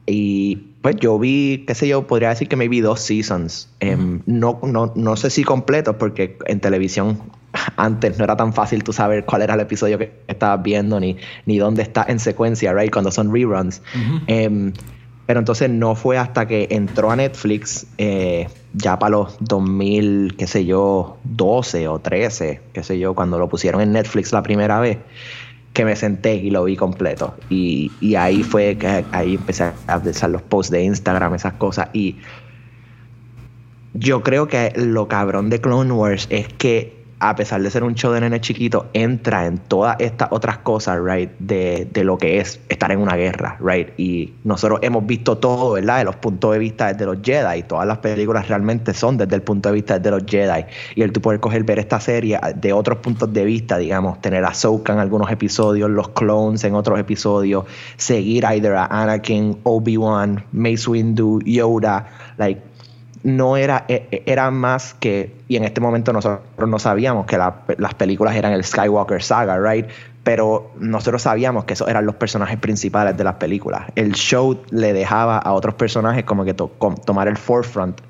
[0.06, 3.68] Y pues yo vi, qué sé yo, podría decir que me vi dos seasons.
[3.80, 7.20] Em, no, no, no sé si completos, porque en televisión
[7.76, 11.16] antes no era tan fácil tú saber cuál era el episodio que estabas viendo, ni,
[11.44, 12.92] ni dónde está en secuencia, right?
[12.92, 13.82] Cuando son reruns.
[14.26, 14.72] Em,
[15.26, 20.46] pero entonces no fue hasta que entró a Netflix, eh, ya para los 2000, qué
[20.46, 24.78] sé yo, 12 o 13, qué sé yo, cuando lo pusieron en Netflix la primera
[24.78, 24.98] vez,
[25.76, 27.34] que me senté y lo vi completo.
[27.50, 31.90] Y, y ahí fue que ahí empecé a pensar los posts de Instagram, esas cosas.
[31.92, 32.16] Y
[33.92, 37.94] yo creo que lo cabrón de Clone Wars es que a pesar de ser un
[37.94, 42.40] show de nene chiquito, entra en todas estas otras cosas, right, de, de lo que
[42.40, 43.88] es estar en una guerra, right.
[43.98, 45.98] Y nosotros hemos visto todo, ¿verdad?
[45.98, 47.62] De los puntos de vista desde los Jedi.
[47.62, 50.66] Todas las películas realmente son desde el punto de vista desde los Jedi.
[50.94, 54.44] Y el tú poder coger ver esta serie de otros puntos de vista, digamos, tener
[54.44, 57.64] a Ahsoka en algunos episodios, los clones en otros episodios,
[57.96, 62.75] seguir either a Anakin, Obi-Wan, Mace Windu, Yoda, like
[63.26, 67.36] no era, e- e- era más que, y en este momento nosotros no sabíamos que
[67.36, 69.86] la- las películas eran el Skywalker Saga, right?
[70.22, 73.82] Pero nosotros sabíamos que esos eran los personajes principales de las películas.
[73.96, 78.00] El show le dejaba a otros personajes como que to- com- tomar el forefront.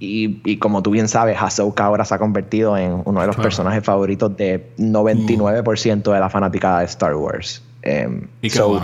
[0.00, 3.36] Y, y como tú bien sabes, Ahsoka ahora se ha convertido en uno de los
[3.36, 3.42] Claro.
[3.48, 7.62] personajes favoritos de 99% de la fanaticada de Star Wars.
[7.82, 8.80] Em, Y so,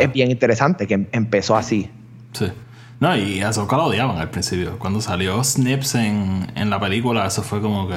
[0.00, 1.88] es bien interesante que em- empezó así.
[2.32, 2.46] Sí.
[3.02, 4.78] No, y a Ahsoka lo odiaban al principio.
[4.78, 7.96] Cuando salió Snips en, en la película, eso fue como que.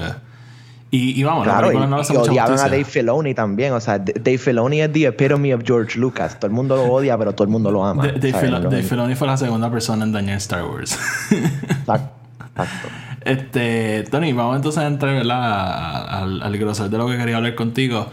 [0.90, 2.64] Y, y vamos, la Claro, y, película no le hace y mucha odiaban a.
[2.64, 3.74] Dave Filoni también.
[3.74, 6.40] O sea, Dave Filoni es the epitome of George Lucas.
[6.40, 8.08] Todo el mundo lo odia, pero todo el mundo lo ama.
[8.08, 10.98] Da- Dave, Filoni fue la segunda persona en dañar Star Wars.
[11.70, 12.10] Exacto.
[12.50, 12.88] exacto.
[13.22, 18.08] este, Tony, vamos entonces a entrar al, al grosor de lo que quería hablar contigo.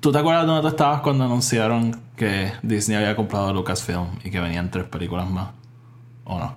[0.00, 4.38] ¿Tú te acuerdas dónde tú estabas cuando anunciaron que Disney había comprado Lucasfilm y que
[4.40, 5.59] venían tres películas más?
[6.24, 6.56] ¿O no?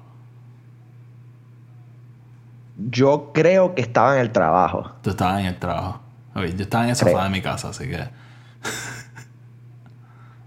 [2.90, 4.92] Yo creo que estaba en el trabajo.
[5.02, 6.02] Tú estabas en el trabajo.
[6.36, 7.14] Ok, yo estaba en el Creo.
[7.14, 7.98] sofá de mi casa, así que.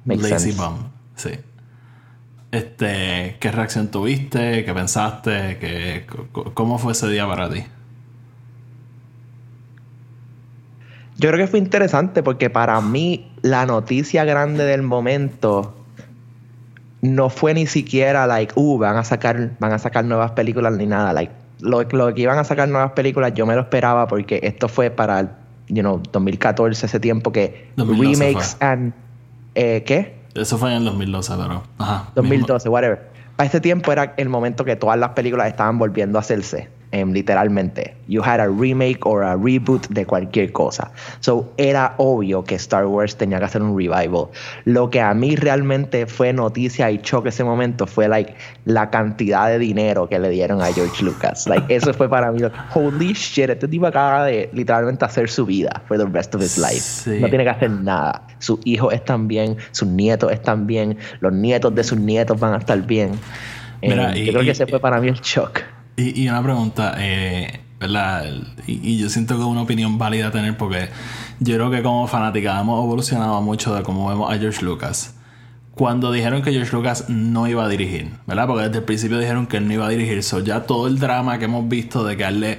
[0.07, 0.53] Lazy sense.
[0.53, 1.31] bum, sí.
[2.51, 4.65] Este, ¿qué reacción tuviste?
[4.65, 5.59] ¿Qué pensaste?
[5.59, 6.07] ¿Qué,
[6.55, 7.65] ¿Cómo fue ese día para ti?
[11.19, 15.75] Yo creo que fue interesante porque para mí la noticia grande del momento
[17.07, 20.87] no fue ni siquiera like, uh, van a sacar, van a sacar nuevas películas ni
[20.87, 21.13] nada.
[21.13, 24.69] Like, lo, lo que iban a sacar nuevas películas yo me lo esperaba porque esto
[24.69, 25.29] fue para el,
[25.69, 28.93] you know, 2014, ese tiempo que 2012 remakes and
[29.57, 30.15] eh, ¿qué?
[30.35, 31.63] Eso fue en el 2012, pero.
[31.79, 32.11] Ajá.
[32.15, 33.11] 2012, whatever.
[33.37, 36.69] Para este tiempo era el momento que todas las películas estaban volviendo a hacerse,
[37.01, 37.95] em, literalmente.
[38.09, 40.93] You had a remake or a reboot de cualquier cosa.
[41.21, 44.29] So era obvio que Star Wars tenía que hacer un revival.
[44.65, 49.49] Lo que a mí realmente fue noticia y choque ese momento fue like la cantidad
[49.49, 51.47] de dinero que le dieron a George Lucas.
[51.49, 55.45] Like eso fue para mí, like, holy shit, este tipo acaba de literalmente hacer su
[55.45, 56.81] vida for the rest of his life.
[56.81, 57.19] Sí.
[57.21, 58.23] No tiene que hacer nada.
[58.39, 62.59] Sus hijos están bien, sus nietos están bien, los nietos de sus nietos van a
[62.59, 63.13] estar bien.
[63.83, 65.61] Mira, yo y- creo y- que ese fue para mí el shock.
[65.97, 68.27] Y, y una pregunta, eh, ¿verdad?
[68.67, 70.91] Y, y yo siento que es una opinión válida tener porque
[71.41, 75.15] yo creo que como fanática hemos evolucionado mucho de cómo vemos a George Lucas.
[75.75, 78.47] Cuando dijeron que George Lucas no iba a dirigir, ¿verdad?
[78.47, 80.23] Porque desde el principio dijeron que él no iba a dirigir.
[80.23, 82.59] So ya todo el drama que hemos visto de que a él le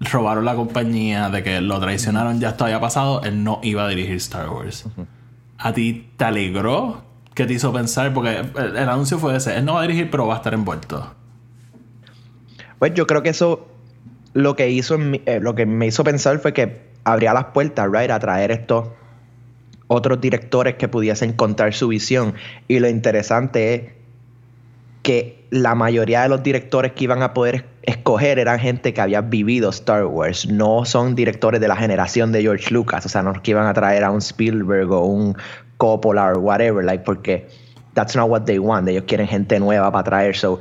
[0.00, 3.88] robaron la compañía, de que lo traicionaron, ya esto había pasado, él no iba a
[3.88, 4.86] dirigir Star Wars.
[5.58, 7.02] ¿A ti te alegró?
[7.34, 8.14] ¿Qué te hizo pensar?
[8.14, 10.54] Porque el, el anuncio fue ese, él no va a dirigir, pero va a estar
[10.54, 11.14] envuelto.
[12.84, 13.66] Pues yo creo que eso
[14.34, 18.10] lo que hizo eh, lo que me hizo pensar fue que abría las puertas, right,
[18.10, 18.88] a traer estos
[19.86, 22.34] otros directores que pudiesen contar su visión.
[22.68, 23.82] Y lo interesante es
[25.02, 29.00] que la mayoría de los directores que iban a poder es- escoger eran gente que
[29.00, 30.46] había vivido Star Wars.
[30.46, 33.06] No son directores de la generación de George Lucas.
[33.06, 35.34] O sea, no es que iban a traer a un Spielberg o un
[35.78, 37.48] Coppola o whatever, like, porque
[37.94, 38.86] that's not what they want.
[38.88, 40.36] Ellos quieren gente nueva para traer.
[40.36, 40.60] So,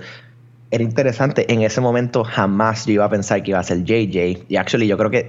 [0.73, 1.51] era interesante.
[1.53, 4.45] En ese momento jamás yo iba a pensar que iba a ser JJ.
[4.49, 5.27] Y actually yo creo que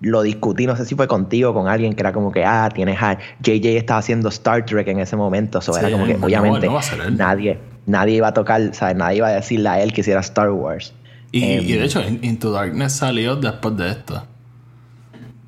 [0.00, 2.68] lo discutí, no sé si fue contigo o con alguien que era como que, ah,
[2.74, 5.60] tienes a JJ estaba haciendo Star Trek en ese momento.
[5.60, 7.16] So Sí, era como que, no, obviamente, no va a ser él.
[7.16, 8.96] nadie, nadie iba a tocar, ¿sabes?
[8.96, 10.94] Nadie iba a decirle a él que hiciera Star Wars.
[11.32, 14.26] Y, Em, y de hecho, In- Into Darkness salió después de esto.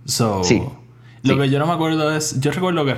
[0.05, 0.61] So, Sí,
[1.23, 1.41] Lo sí.
[1.41, 2.39] que yo no me acuerdo es.
[2.41, 2.95] Yo recuerdo que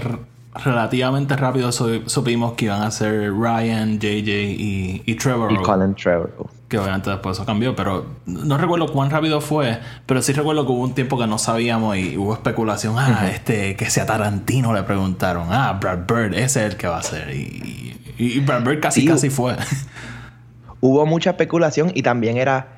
[0.63, 5.53] relativamente rápido su- supimos que iban a ser Ryan, JJ y, y Trevor.
[5.53, 6.49] y Colin Trevorrow.
[6.69, 10.73] Que obviamente después eso cambió, pero no recuerdo cuán rápido fue, pero sí recuerdo que
[10.73, 12.95] hubo un tiempo que no sabíamos y hubo especulación.
[12.99, 15.49] Ah, este, que sea Tarantino, le preguntaron.
[15.51, 17.35] Ah, Brad Bird, ese es el que va a ser.
[17.35, 19.57] Y, y, y Brad Bird casi, Sí, casi fue.
[20.81, 22.69] hubo mucha especulación y también era,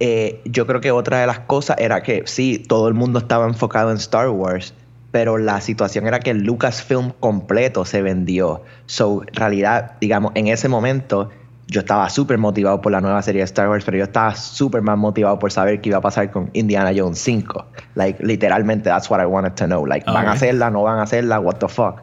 [0.00, 3.46] eh, yo creo que otra de las cosas era que sí, todo el mundo estaba
[3.46, 4.74] enfocado en Star Wars,
[5.14, 8.62] pero la situación era que el Lucasfilm completo se vendió.
[8.86, 11.30] So, en realidad, digamos, en ese momento
[11.68, 14.82] yo estaba súper motivado por la nueva serie de Star Wars, pero yo estaba súper
[14.82, 17.64] más motivado por saber qué iba a pasar con Indiana Jones 5.
[17.94, 19.86] Like, literalmente, that's what I wanted to know.
[19.86, 20.68] Like, ¿van a hacerla?
[20.70, 21.38] ¿No van a hacerla?
[21.38, 22.00] ¿What the fuck?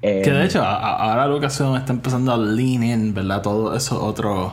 [0.00, 3.42] Eh, Que de hecho, a- a- ahora Lucasfilm está empezando a lean in, ¿verdad?
[3.42, 4.52] Todos esos otros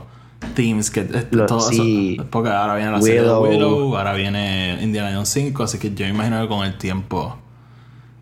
[0.56, 1.02] themes que.
[1.02, 2.16] eh, Lo- todo sí.
[2.20, 3.44] eso, porque ahora viene la serie de Willow.
[3.44, 7.38] Willow, ahora viene Indiana Jones 5, así que yo me imagino que con el tiempo.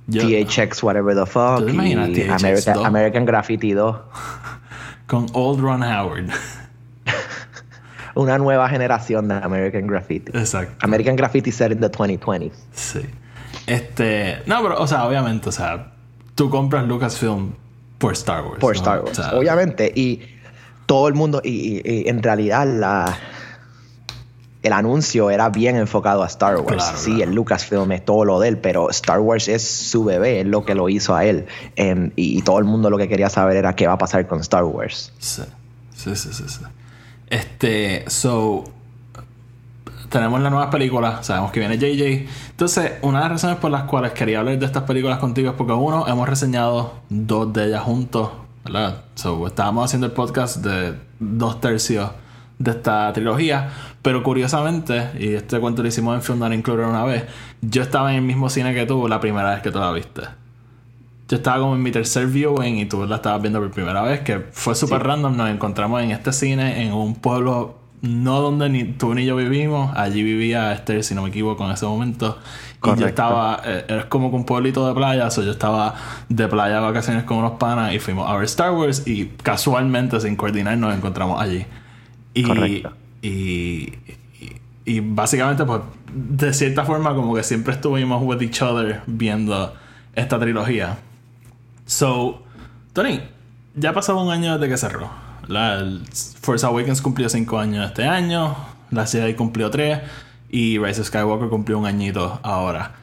[0.07, 1.59] Yo, THX, whatever the fuck.
[1.59, 2.85] ¿Tú y American, 2?
[2.85, 3.95] American Graffiti 2.
[5.07, 6.29] con Old Ron Howard.
[8.15, 10.31] una nueva generación de American Graffiti.
[10.37, 10.75] Exacto.
[10.85, 12.51] American Graffiti set in the 2020s.
[12.73, 13.01] Sí.
[13.67, 14.41] Este.
[14.45, 15.91] No, pero, o sea, obviamente, o sea,
[16.35, 17.53] tú compras Lucasfilm
[17.97, 18.59] por Star Wars.
[18.59, 18.79] Por ¿no?
[18.81, 19.91] Star O Wars, sea, obviamente.
[19.93, 20.21] Y
[20.85, 23.17] todo el mundo, y, y- y en realidad la,
[24.63, 26.83] el anuncio era bien enfocado a Star Wars.
[26.83, 27.29] Claro, sí, claro.
[27.29, 30.65] el Lucasfilm es todo lo de él, pero Star Wars es su bebé, es lo
[30.65, 31.45] que lo hizo a él.
[31.75, 34.27] Em, y, y todo el mundo lo que quería saber era qué va a pasar
[34.27, 35.13] con Star Wars.
[35.19, 35.43] Sí,
[35.95, 36.43] sí, sí, sí.
[36.47, 36.61] sí.
[37.29, 38.63] Este, so.
[40.09, 42.29] Tenemos las nuevas películas, sabemos que viene JJ.
[42.51, 45.55] Entonces, una de las razones por las cuales quería hablar de estas películas contigo es
[45.57, 48.29] porque, uno, hemos reseñado dos de ellas juntos,
[48.63, 49.03] ¿verdad?
[49.15, 52.09] So, estábamos haciendo el podcast de dos tercios
[52.57, 53.69] de esta trilogía,
[54.07, 57.25] pero curiosamente, y este cuento lo hicimos en Film Not Included una vez,
[57.59, 60.21] yo estaba en el mismo cine que tú la primera vez que tú la viste.
[61.27, 64.21] Yo estaba como en mi tercer viewing y tú la estabas viendo por primera vez,
[64.21, 65.35] que fue súper random.
[65.35, 69.91] Nos encontramos en este cine en un pueblo no donde ni tú ni yo vivimos.
[69.97, 72.37] Allí vivía Esther, si no me equivoco, en ese momento.
[72.37, 73.07] Y yo Correcto.
[73.07, 75.95] estaba, eh, es como que un pueblito de playa, so yo estaba
[76.29, 80.17] de playa de vacaciones con unos panas y fuimos a ver Star Wars y casualmente,
[80.21, 81.65] sin coordinar, nos encontramos allí.
[82.33, 82.93] Y, Correcto.
[83.21, 83.93] Y,
[84.85, 85.81] y, básicamente, pues,
[86.13, 89.73] de cierta forma, como que siempre estuvimos with each other viendo
[90.15, 90.97] esta trilogía.
[91.85, 92.43] So,
[92.93, 93.21] Tony,
[93.75, 95.09] ya ha pasado un año desde que cerró.
[95.47, 95.85] La,
[96.41, 98.55] Force Awakens cumplió 5 años este año,
[98.91, 99.99] la Jedi cumplió 3
[100.49, 102.95] y Rise of Skywalker cumplió un añito ahora.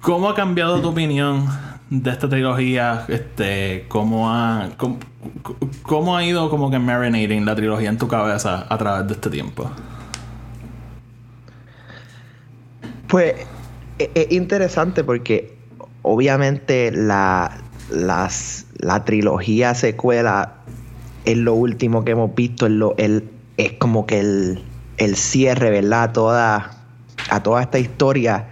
[0.00, 1.48] ¿Cómo ha cambiado tu opinión
[1.90, 3.04] de esta trilogía?
[3.08, 4.98] Este, ¿cómo, ha, cómo,
[5.82, 9.30] cómo ha ido como que marinating la trilogía en tu cabeza a través de este
[9.30, 9.70] tiempo?
[13.08, 13.34] Pues
[13.98, 15.56] e- es interesante porque
[16.02, 17.58] obviamente la,
[17.90, 20.54] las, la trilogía secuela
[21.24, 24.62] es lo último que hemos visto, es, lo, el, es como que el,
[24.98, 26.02] el cierre, ¿verdad?
[26.02, 26.70] A toda,
[27.30, 28.48] a toda esta historia.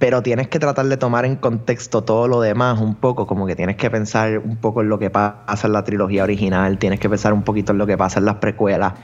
[0.00, 3.54] Pero tienes que tratar de tomar en contexto todo lo demás un poco, como que
[3.54, 7.08] tienes que pensar un poco en lo que pasa en la trilogía original, tienes que
[7.08, 8.94] pensar un poquito en lo que pasa en las precuelas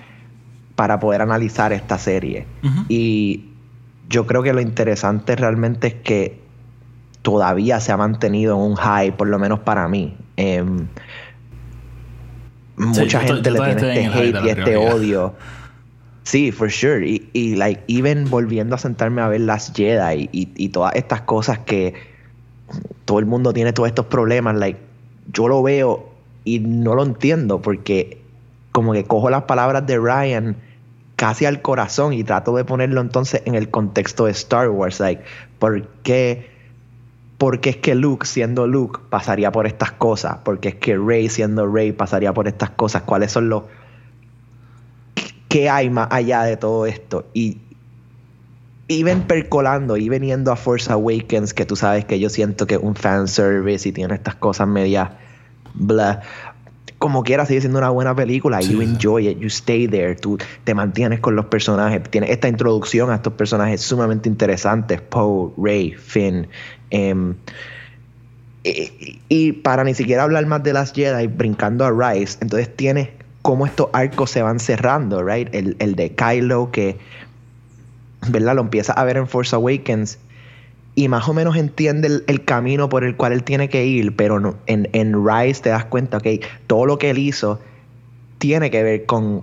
[0.75, 2.47] para poder analizar esta serie.
[2.89, 3.51] Y
[4.09, 6.41] yo creo que lo interesante realmente es que
[7.21, 10.17] todavía se ha mantenido en un high, por lo menos para mí.
[10.39, 10.87] Em,
[12.79, 15.35] mucha gente yo le tiene este hate y este odio.
[16.27, 17.07] Sí, for sure.
[17.09, 21.21] Y, y like, even volviendo a sentarme a ver las Jedi y, y todas estas
[21.21, 21.95] cosas que
[23.05, 24.81] todo el mundo tiene todos estos problemas, like,
[25.33, 26.09] yo lo veo
[26.43, 28.21] y no lo entiendo porque
[28.73, 30.57] como que cojo las palabras de Ryan
[31.15, 35.23] casi al corazón y trato de ponerlo entonces en el contexto de Star Wars, like,
[35.61, 36.51] ¿por qué?
[37.39, 40.39] Porque es que Luke, siendo Luke, pasaría por estas cosas.
[40.43, 43.03] Porque es que Rey, siendo Rey, pasaría por estas cosas.
[43.03, 43.63] ¿Cuáles son los...
[45.49, 47.27] ¿Qué hay más allá de todo esto?
[47.35, 47.59] Y...
[48.89, 52.75] Y ven percolando y veniendo a Force Awakens, que tú sabes que yo siento que
[52.75, 55.11] es un fanservice y tiene estas cosas medias
[55.79, 56.23] blah.
[56.99, 58.63] Como quiera, sigue siendo una buena película.
[58.63, 58.73] Sí.
[58.73, 62.03] You enjoy it, you stay there, tú te mantienes con los personajes.
[62.11, 66.49] Tienes esta introducción a estos personajes sumamente interesantes: Poe, Rey, Finn.
[66.91, 67.35] em,
[68.65, 73.11] y, y para ni siquiera hablar más de las Jedi, brincando a Rise, entonces tienes
[73.47, 75.49] cómo estos arcos se van cerrando, right?
[75.55, 76.99] El, el de Kylo que,
[78.29, 78.55] ¿verdad?
[78.57, 80.19] Lo empieza a ver en Force Awakens
[80.95, 84.17] y más o menos entiende el, el camino por el cual él tiene que ir,
[84.17, 86.27] pero no, en, en Rise te das cuenta, ok,
[86.67, 87.61] todo lo que él hizo
[88.39, 89.43] tiene que ver con,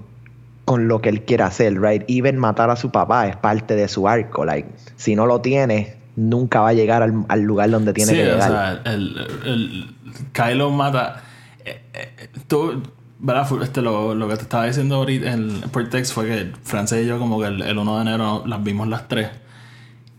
[0.65, 2.03] con lo que él quiere hacer, right?
[2.07, 5.95] Even matar a su papá es parte de su arco, like, si no lo tiene,
[6.15, 8.49] nunca va a llegar al, al lugar donde tiene sí, que o llegar.
[8.49, 9.95] sea, el, el-
[10.33, 11.21] Kylo mata.
[11.65, 12.81] eh, eh, tú,
[13.23, 13.47] ¿verdad?
[13.63, 17.07] Este, lo, lo que te estaba diciendo ahorita en, por text fue que Frances y
[17.07, 19.29] yo, como que el, el 1 de enero las vimos las tres.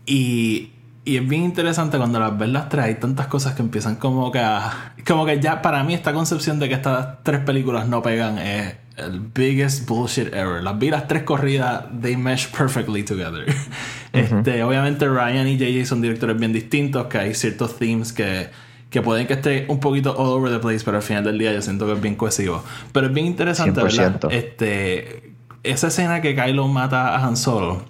[0.07, 0.71] Y,
[1.05, 2.85] y es bien interesante cuando las ves las tres.
[2.85, 4.95] Hay tantas cosas que empiezan como que a.
[5.05, 8.75] Como que ya para mí, esta concepción de que estas tres películas no pegan es
[8.97, 10.63] el biggest bullshit ever.
[10.63, 13.45] Las vi las tres corridas, they mesh perfectly together.
[14.13, 18.49] este, obviamente, Ryan y JJ son directores bien distintos, que hay ciertos themes que
[18.89, 21.51] que pueden que esté un poquito all over the place, pero al final del día
[21.53, 22.63] yo siento que es bien cohesivo.
[22.91, 24.19] Pero es bien interesante, ¿verdad?
[24.21, 24.31] 100%.
[24.31, 27.83] Este, esa escena que Kylo mata a Han Solo,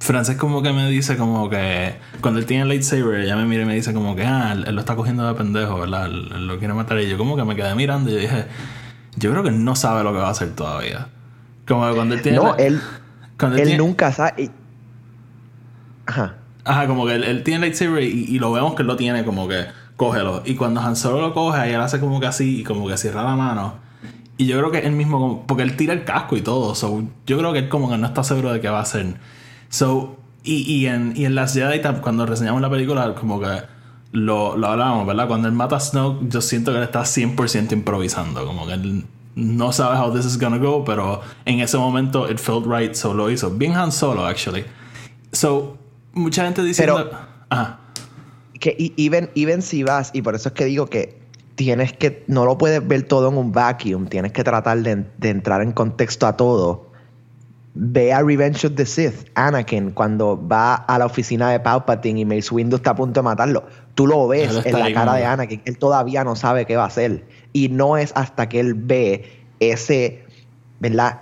[0.00, 3.62] Frances como que me dice como que cuando él tiene el lightsaber, ella me mira
[3.62, 6.06] y me dice como que, ah, él, lo está cogiendo de pendejo, ¿verdad?
[6.06, 8.46] Él, lo quiere matar y yo como que me quedé mirando y yo dije,
[9.16, 11.08] yo creo que él no sabe lo que va a hacer todavía.
[11.66, 12.38] Como que cuando él tiene...
[12.38, 12.80] no, él,
[13.38, 14.50] cuando él tiene- nunca sabe.
[16.06, 16.36] Ajá.
[16.64, 19.24] Ajá, como que él, él tiene lightsaber y, y lo vemos que él lo tiene
[19.24, 19.66] como que
[19.96, 20.42] cógelo.
[20.44, 22.96] Y cuando Han Solo lo coge, ahí él hace como que así y como que
[22.96, 23.74] cierra la mano.
[24.38, 26.74] Y yo creo que él mismo, porque él tira el casco y todo.
[26.74, 29.16] So, yo creo que él como que no está seguro de qué va a hacer.
[29.70, 33.62] So, y, y en, y en las Jedi, cuando reseñamos la película, como que
[34.12, 35.26] lo, lo hablábamos, ¿verdad?
[35.26, 38.44] Cuando él mata a Snoke, yo siento que él está 100% improvisando.
[38.44, 42.38] Como que él no sabes how this is gonna go, pero en ese momento it
[42.38, 43.50] felt right, so lo hizo.
[43.50, 44.64] Bien Han Solo, actually.
[45.32, 45.78] So,
[46.12, 46.96] mucha gente diciendo...
[47.10, 47.18] Pero-
[47.48, 47.78] Ajá.
[48.58, 51.16] Que y- even, even si vas, y por eso es que digo que
[51.56, 55.28] tienes que, no lo puedes ver todo en un vacuum, tienes que tratar de, de
[55.30, 56.86] entrar en contexto a todo.
[57.78, 62.24] Ve a Revenge of the Sith, Anakin, cuando va a la oficina de Palpatine y
[62.24, 63.64] Mace Windu está a punto de matarlo.
[63.94, 66.86] Tú lo ves en la cara de Anakin, él todavía no sabe qué va a
[66.86, 67.24] hacer.
[67.52, 69.24] Y no es hasta que él ve
[69.60, 70.24] ese,
[70.80, 71.20] ¿verdad?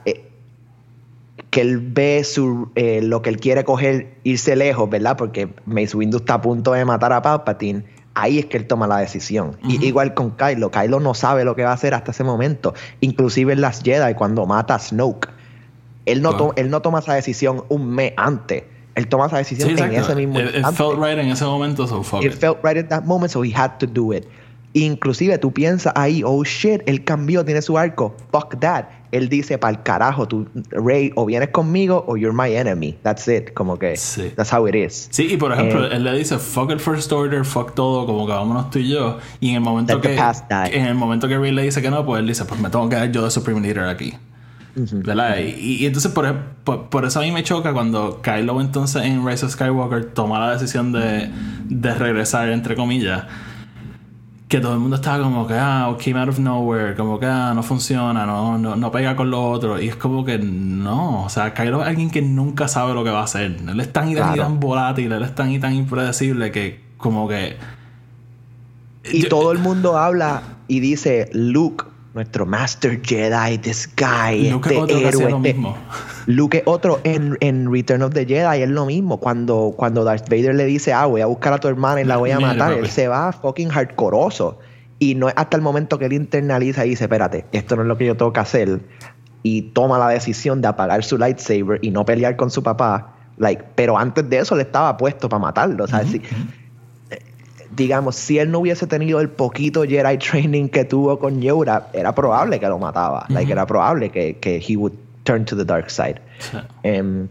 [1.55, 5.17] Que él ve su, eh, lo que él quiere coger, irse lejos, ¿verdad?
[5.17, 7.85] Porque Mace Windu está a punto de matar a Palpatine.
[8.17, 9.57] Ahí es que él toma la decisión.
[9.63, 10.73] Y igual con Kylo.
[10.73, 12.75] Kylo no sabe lo que va a hacer hasta ese momento.
[13.01, 15.29] Inclusive en las Jedi, cuando mata a Snoke.
[16.07, 16.47] Él no, Claro.
[16.49, 18.65] to- él no toma esa decisión un mes antes.
[18.97, 20.77] Él toma esa decisión Sí, en ese mismo It, it instante.
[20.77, 22.39] felt right en ese momento, so fuck It it.
[22.39, 24.27] felt right at that moment, so he had to do it.
[24.77, 28.15] Inclusive tú piensas ahí, oh shit, él cambió, tiene su arco.
[28.33, 28.87] Fuck that.
[29.13, 32.99] Él dice, pa'l carajo, tú, Rey, o vienes conmigo o you're my enemy.
[33.05, 33.55] That's it.
[33.55, 34.33] Como que, Sí.
[34.35, 35.07] that's how it is.
[35.13, 38.27] Sí, y por ejemplo, Eh, él le dice fuck el first order, fuck todo, como
[38.27, 39.19] que vámonos tú y yo.
[39.39, 40.15] Y en el momento que
[40.73, 42.89] en el momento que Rey le dice que no, pues él dice, pues me tengo
[42.89, 44.15] que dar yo de Supreme Leader aquí.
[44.77, 45.37] ¿Verdad?
[45.39, 49.25] Y, y entonces por, por, por eso a mí me choca cuando Kylo entonces en
[49.25, 51.31] Rise of Skywalker toma la decisión de,
[51.67, 53.23] de regresar, entre comillas.
[54.55, 57.53] Que todo el mundo estaba como que, ah, came out of nowhere, como que, ah,
[57.57, 59.81] no funciona, no, no, no pega con lo otro.
[59.83, 63.11] Y es como que no, o sea, Kylo es alguien que nunca sabe lo que
[63.11, 63.57] va a hacer.
[63.69, 64.43] Él es tan y tan, y Claro.
[64.51, 67.57] tan volátil, él es tan y tan impredecible que como que...
[69.13, 74.69] Y Yo- todo el mundo habla y dice, Luke, nuestro Master Jedi, this guy, Luke
[74.69, 75.77] este otro héroe, lo este- mismo.
[76.27, 79.19] Luke otro en, en Return of the Jedi, es lo mismo.
[79.19, 82.17] Cuando, cuando Darth Vader le dice, ah, voy a buscar a tu hermana y la
[82.17, 84.59] voy a matar, él se va fucking hardcoreoso.
[85.01, 87.89] Y no es hasta el momento que él internaliza y dice, espérate, esto no es
[87.89, 88.81] lo que yo tengo que hacer.
[89.43, 93.17] Y toma la decisión de apagar su lightsaber y no pelear con su papá.
[93.37, 95.85] Like, pero antes de eso le estaba puesto para matarlo.
[95.85, 96.23] O sea, si-
[97.77, 102.15] digamos, si él no hubiese tenido el poquito Jedi training que tuvo con Yoda, era
[102.15, 103.27] probable que lo mataba.
[103.29, 104.93] Like, era probable que, que he would
[105.25, 106.21] turn to the dark side.
[106.39, 106.59] Sí.
[106.83, 107.29] Em,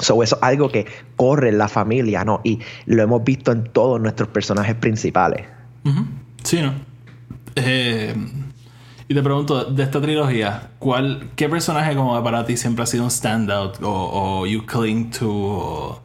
[0.00, 0.86] so eso es algo que
[1.16, 2.40] corre en la familia, ¿no?
[2.44, 5.46] Y lo hemos visto en todos nuestros personajes principales.
[6.44, 6.72] Sí, ¿no?
[7.56, 8.14] Eh,
[9.08, 13.04] y te pregunto, de esta trilogía, ¿cuál, ¿qué personaje como para ti siempre ha sido
[13.04, 13.88] un standout o,
[14.42, 15.26] o you cling to?
[15.30, 16.02] o-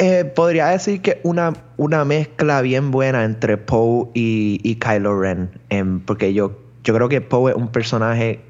[0.00, 5.50] Eh, podría decir que una, una mezcla bien buena entre Poe y, y Kylo Ren.
[5.70, 6.52] em, porque yo,
[6.84, 8.40] yo creo que Poe es un personaje.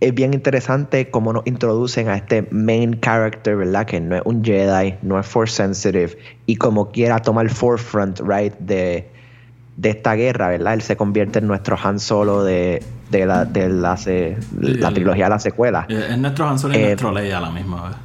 [0.00, 3.86] Es bien interesante cómo nos introducen a este main character, ¿verdad?
[3.86, 6.18] Que no es un Jedi, no es Force sensitive.
[6.46, 8.52] Y como quiera toma el forefront, right?
[8.58, 9.08] De,
[9.76, 10.74] de esta guerra, ¿verdad?
[10.74, 14.94] Él se convierte en nuestro Han Solo de, de, la, de la, se- la el-
[14.94, 15.86] trilogía de la secuela.
[15.88, 17.96] eh, Es nuestro Han Solo y Eh, nuestro Leia a la misma vez.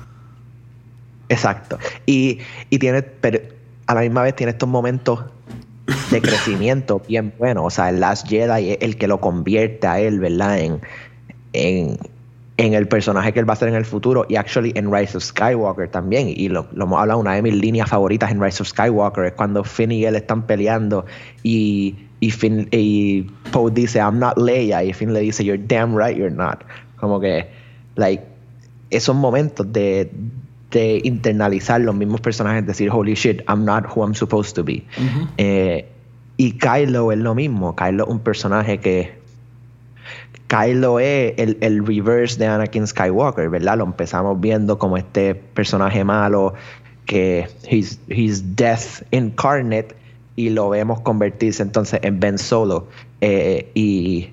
[1.30, 1.78] Exacto.
[2.06, 3.40] Y, y tiene, pero
[3.86, 5.24] a la misma vez tiene estos momentos
[6.12, 7.66] de crecimiento bien buenos.
[7.66, 10.60] O sea, el Last Jedi es el que lo convierte a él, ¿verdad?
[10.60, 10.82] En,
[11.54, 11.98] en,
[12.58, 14.26] en el personaje que él va a ser en el futuro.
[14.28, 16.34] Y actually en Rise of Skywalker también.
[16.36, 19.34] Y lo, lo hemos hablado, una de mis líneas favoritas en Rise of Skywalker es
[19.34, 21.06] cuando Finn y él están peleando
[21.44, 24.84] y, y, Finn, y Poe dice, I'm not Leia.
[24.84, 26.64] Y Finn le dice, You're damn right you're not.
[27.00, 27.48] Como que,
[27.96, 28.24] like,
[28.90, 30.12] esos momentos de,
[30.72, 34.86] de internalizar los mismos personajes, decir, holy shit, I'm not who I'm supposed to be.
[35.38, 35.88] Eh,
[36.38, 37.76] y Kylo es lo mismo.
[37.76, 39.20] Kylo es un personaje que.
[40.48, 43.78] Kylo es el, el reverse de Anakin Skywalker, ¿verdad?
[43.78, 46.56] Lo empezamos viendo como este personaje malo
[47.06, 49.96] que he's, he's death incarnate
[50.36, 52.88] y lo vemos convertirse entonces en Ben Solo.
[53.22, 54.30] Eh, y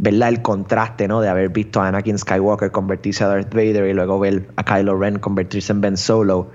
[0.00, 0.30] ¿verdad?
[0.30, 1.20] El contraste, ¿no?
[1.20, 4.98] De haber visto a Anakin Skywalker convertirse a Darth Vader y luego ver a Kylo
[4.98, 6.50] Ren convertirse en Ben Solo.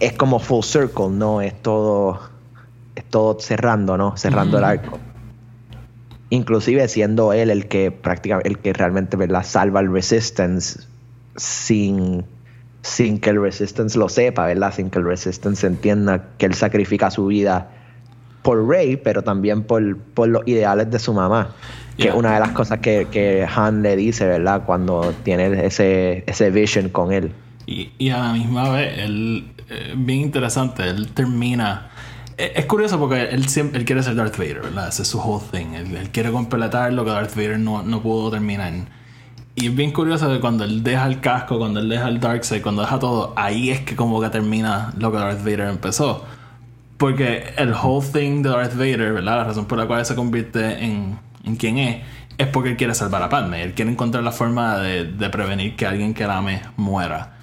[0.00, 1.40] Es como full circle, ¿no?
[1.40, 2.20] Es todo,
[2.96, 4.16] es todo cerrando, ¿no?
[4.16, 4.98] Cerrando el arco.
[6.30, 9.44] Inclusive siendo él el que prácticamente, el que realmente, ¿verdad?
[9.44, 10.80] Salva el Resistance
[11.36, 12.24] sin,
[12.82, 14.74] sin que el Resistance lo sepa, ¿verdad?
[14.74, 17.70] Sin que el Resistance entienda que él sacrifica su vida
[18.46, 19.82] por Rey, pero también por,
[20.14, 21.48] por los ideales de su mamá.
[21.96, 22.12] Que Yeah.
[22.12, 24.62] es una de las cosas que, que Han le dice, ¿verdad?
[24.66, 27.32] Cuando tiene ese, ese vision con él.
[27.66, 31.88] Y, y a la misma vez, él, eh, bien interesante, él termina.
[32.36, 34.88] eh, Es curioso porque él siempre él quiere ser Darth Vader, ¿verdad?
[34.88, 35.72] Ese es su whole thing.
[35.74, 38.72] Él, él quiere completar lo que Darth Vader no, no pudo terminar.
[39.54, 42.60] Y es bien curioso que cuando él deja el casco, cuando él deja el Darkseid,
[42.62, 46.26] cuando deja todo, ahí es que como que termina lo que Darth Vader empezó.
[46.96, 49.36] Porque el whole thing de Darth Vader, ¿verdad?
[49.38, 52.02] La razón por la cual se convierte en, en quien es,
[52.38, 53.62] es porque él quiere salvar a Padme.
[53.62, 57.34] Él quiere encontrar la forma de, de prevenir que alguien que la ame muera.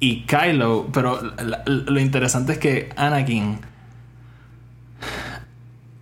[0.00, 1.18] Y Kylo, pero
[1.66, 3.58] lo interesante es que Anakin.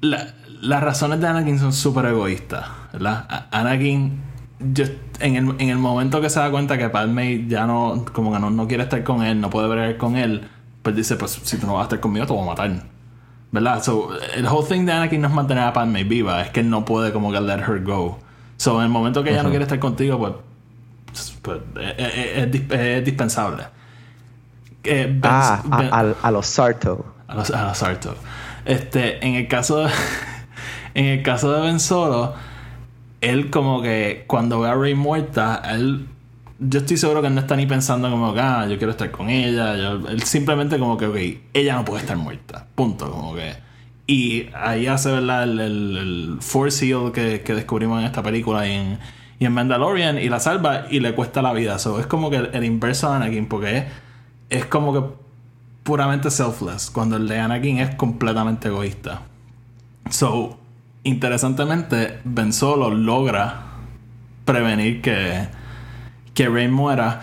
[0.01, 0.27] la-
[0.61, 3.47] las razones de Anakin son súper egoístas, ¿verdad?
[3.51, 4.21] Anakin,
[4.73, 4.85] yo-
[5.21, 8.39] en, el, en el momento que se da cuenta que Padme ya no, como que
[8.39, 10.49] no, no quiere estar con él, no puede bregar con él,
[10.87, 12.71] pues dice: Pues si tú no vas a estar conmigo, te voy a matar.
[13.51, 13.83] ¿Verdad?
[13.83, 16.71] So, el whole thing de Anakin no es mantener a Padme viva, es que él
[16.71, 18.19] no puede como que let her go.
[18.57, 21.61] So, en el momento que ella no quiere estar contigo, pues, pues
[21.99, 23.65] es, es- es dis- es dispensable.
[24.85, 27.05] Eh, Ben- Ah, a, Ben- a- a los Sarto.
[27.29, 28.15] a los, a los Sarto.
[28.65, 29.91] Este, en el caso de,
[30.95, 32.35] en el caso de Ben Solo,
[33.21, 36.07] él como que cuando ve a Rey muerta, él
[36.59, 39.77] yo estoy seguro que no está ni pensando como ah, yo quiero estar con ella.
[39.77, 41.17] yo- simplemente como que, ok,
[41.55, 42.67] ella no puede estar muerta.
[42.75, 43.11] Punto.
[43.11, 43.55] Como que.
[44.07, 45.43] Y ahí hace, ¿verdad?
[45.45, 48.99] El, el, el Force Heal que, que descubrimos en esta película y en,
[49.41, 51.79] en Mandalorian y la salva y le cuesta la vida.
[51.79, 53.85] So, es como que el, el inverso de Anakin porque es,
[54.51, 55.09] es como que
[55.83, 59.23] puramente selfless, cuando el de Anakin es completamente egoísta.
[60.11, 60.59] So,
[61.03, 63.63] interesantemente, Ben Solo logra
[64.45, 65.49] prevenir que,
[66.37, 67.21] que Rey muera.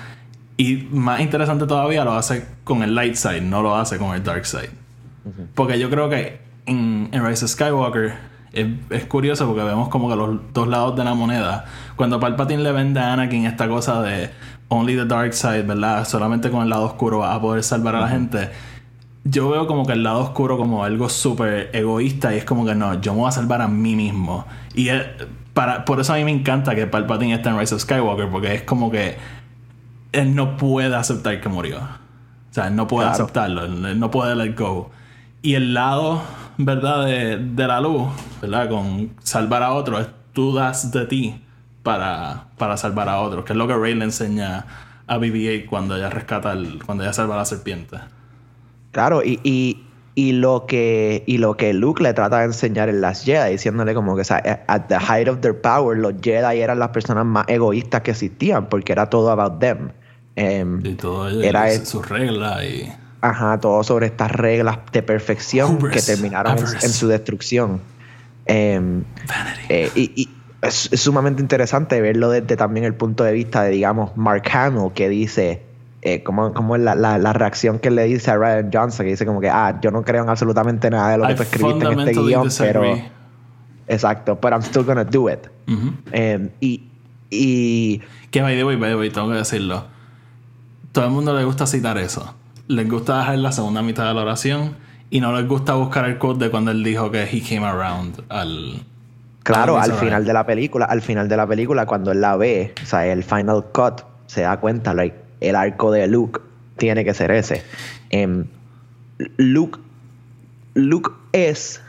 [0.58, 4.24] Y más interesante todavía, lo hace con el light side, no lo hace con el
[4.24, 4.70] dark side.
[5.56, 8.14] Porque yo creo que en, en Rise of Skywalker
[8.52, 11.66] es, es curioso porque vemos como que los dos lados de la moneda.
[11.96, 14.30] Cuando Palpatine le vende a Anakin esta cosa de
[14.68, 16.06] only the dark side, ¿verdad?
[16.08, 18.50] Solamente con el lado oscuro vas a poder salvar a la gente.
[19.24, 22.76] Yo veo como que el lado oscuro como algo súper egoísta y es como que
[22.76, 24.46] no, yo me voy a salvar a mí mismo.
[24.76, 25.06] Y es-
[25.54, 28.54] para, por eso a mí me encanta que Palpatine esté en Rise of Skywalker porque
[28.56, 29.16] es como que
[30.12, 31.78] él no puede aceptar que murió.
[31.80, 33.24] O sea, él no puede Claro.
[33.24, 34.92] aceptarlo, él él no puede let go.
[35.42, 36.22] Y el lado,
[36.58, 37.06] ¿verdad?
[37.06, 38.08] De, de la luz,
[38.42, 38.70] ¿verdad?
[38.70, 41.42] Con salvar a otro, es tú das de ti
[41.84, 44.66] para, para salvar a otros, que es lo que Rey le enseña
[45.06, 47.98] a BB-8 cuando ella rescata, el, cuando ella salva a la serpiente.
[48.92, 49.83] Claro, y, y,
[50.16, 53.94] y lo que y lo que Luke le trata de enseñar en las Jedi, diciéndole
[53.94, 57.26] como que, o sea, at the height of their power, los Jedi eran las personas
[57.26, 59.92] más egoístas que existían, porque era todo about them.
[60.36, 62.92] Em, Y todo Era sus reglas y...
[63.22, 67.80] Ajá, todo sobre estas reglas de perfección Hubris, que terminaron en, su destrucción.
[68.46, 69.02] Eh,
[69.96, 70.30] y y
[70.62, 74.92] es, es sumamente interesante verlo desde también el punto de vista de, digamos, Mark Hamill,
[74.94, 75.62] que dice,
[76.06, 79.26] eh, como, como la, la, la reacción que le dice a Ryan Johnson, que dice
[79.26, 81.86] como que, ah, yo no creo en absolutamente nada de lo que I tú escribiste
[81.86, 82.84] en este guion, pero...
[83.88, 85.48] Exacto, but I'm still gonna do it.
[85.68, 85.94] Ujú.
[86.12, 86.84] Em, y,
[87.30, 88.02] y
[88.32, 89.86] Que by the way, by the way, tengo que decirlo.
[90.92, 92.36] Todo el mundo le gusta citar eso.
[92.68, 94.76] Les gusta dejar la segunda mitad de la oración
[95.10, 98.24] y no les gusta buscar el quote de cuando él dijo que he came around
[98.30, 98.84] al.
[99.44, 102.74] Claro, al final de la película, al final de la película, cuando él la ve,
[102.82, 106.40] o sea, el final cut, se da cuenta, like, el arco de Luke
[106.78, 107.64] tiene que ser ese.
[108.10, 108.46] Em,
[109.38, 109.80] Luke,
[110.74, 111.82] Luke es,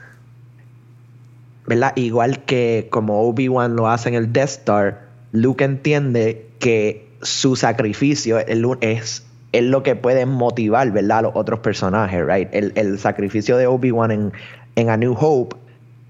[1.67, 1.93] ¿verdad?
[1.97, 8.39] Igual que como Obi-Wan lo hace en el Death Star, Luke entiende que su sacrificio
[8.39, 11.19] es, es lo que puede motivar, ¿verdad?
[11.19, 12.49] A los otros personajes, right?
[12.53, 14.33] El, el sacrificio de Obi-Wan en,
[14.77, 15.57] en A New Hope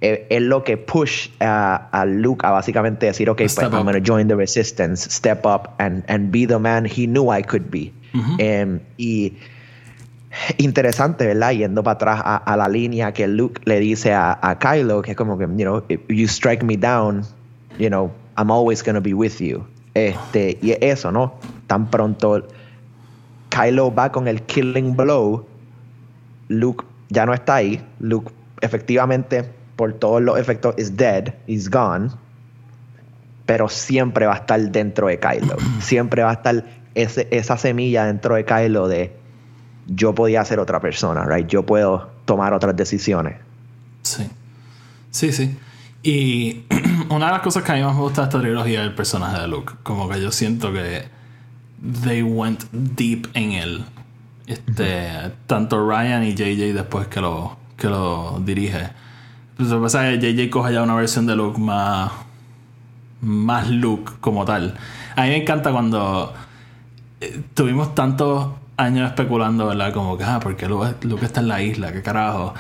[0.05, 4.01] es lo que push a, a Luke a básicamente decir, ok, pues I'm going to
[4.01, 7.93] join the resistance, step up and, and be the man he knew I could be.
[8.39, 9.35] Em, y
[10.59, 11.53] interesante, ¿verdad?
[11.53, 15.13] Yendo para atrás a, a la línea que Luke le dice a, a Kylo, que
[15.13, 17.25] es como que, you know, if you strike me down,
[17.79, 19.65] you know, I'm always gonna be with you.
[19.95, 21.35] Este, y eso, ¿no?
[21.67, 22.47] Tan pronto
[23.49, 25.47] Kylo va con el killing blow,
[26.49, 27.85] Luke ya no está ahí.
[28.01, 32.11] Luke, efectivamente, por todos los efectos, is dead, is gone.
[33.47, 35.57] Pero siempre va a estar dentro de Kylo.
[35.81, 36.65] siempre va a estar
[36.95, 39.15] ese- esa semilla dentro de Kylo de
[39.87, 41.47] yo podía ser otra persona, right?
[41.47, 43.37] Yo puedo tomar otras decisiones.
[44.03, 44.29] Sí.
[45.11, 45.57] Sí, sí.
[46.03, 46.65] Y
[47.11, 48.95] una de las cosas que a mí más me gusta de esta trilogía es el
[48.95, 49.75] personaje de Luke.
[49.83, 51.05] Como que yo siento que
[52.03, 53.85] they went deep en él.
[54.47, 58.89] Este, tanto Ryan y JJ después que lo, que lo dirige.
[59.57, 62.11] Pues lo que pasa es que JJ coge ya una versión de Luke más,
[63.21, 64.75] más Luke como tal.
[65.17, 66.35] A mí me encanta cuando
[67.21, 69.93] eh, tuvimos tantos años especulando, ¿verdad?
[69.93, 72.55] Como que, ah, porque Luke, Luke está en la isla, qué carajo.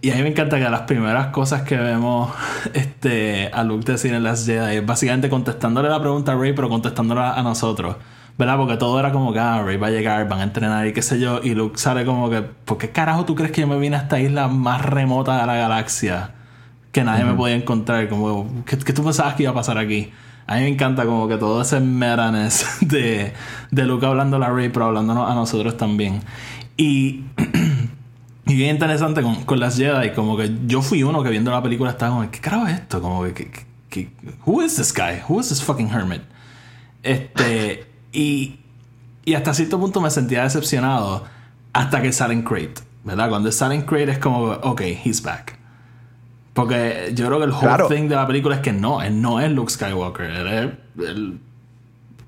[0.00, 2.32] Y a mí me encanta que las primeras cosas que vemos
[2.72, 6.68] este, a Luke decir en las Jedi es básicamente contestándole la pregunta a Rey, pero
[6.68, 7.96] contestándola a nosotros.
[8.38, 8.56] ¿verdad?
[8.56, 11.02] Porque todo era como que, ah, Rey va a llegar, van a entrenar y qué
[11.02, 11.40] sé yo.
[11.42, 14.00] Y Luke sale como que, ¿por qué carajo tú crees que yo me vine a
[14.00, 16.37] esta isla más remota de la galaxia?
[16.92, 18.08] Que nadie me podía encontrar.
[18.08, 20.12] Como, ¿qué, ¿qué, tú pensabas que iba a pasar aquí?
[20.46, 23.34] A mí me encanta como que todo ese metanes de,
[23.70, 26.22] de Luke hablando a la Rey, pero hablándonos a nosotros también.
[26.78, 27.24] Y,
[28.46, 31.62] y bien interesante con, con las Jedi, como que yo fui uno que viendo la
[31.62, 33.02] película estaba como, ¿qué carajo es esto?
[33.02, 34.10] Como que, que, que
[34.46, 35.20] ¿who is this guy?
[35.28, 36.22] Who is this fucking hermit?
[37.02, 38.60] Este, y,
[39.26, 41.24] y hasta cierto punto me sentía decepcionado
[41.74, 43.28] hasta que sale en Crate, ¿verdad?
[43.28, 45.57] Cuando sale en Crate es como, ok, he's back.
[46.62, 47.86] Porque yo creo que el whole Claro.
[47.88, 50.46] thing de la película es que no, él no es Luke Skywalker, él
[50.98, 51.38] es el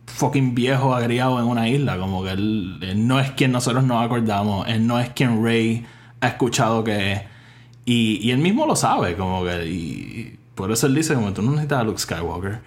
[0.07, 4.05] fucking viejo agriado en una isla, como que él, él no es quien nosotros nos
[4.05, 5.85] acordamos, él no es quien Rey
[6.20, 7.20] ha escuchado que es.
[7.85, 9.66] Y, y él mismo lo sabe, como que.
[9.66, 12.61] Y, y por eso él dice, como tú no necesitas a Luke Skywalker.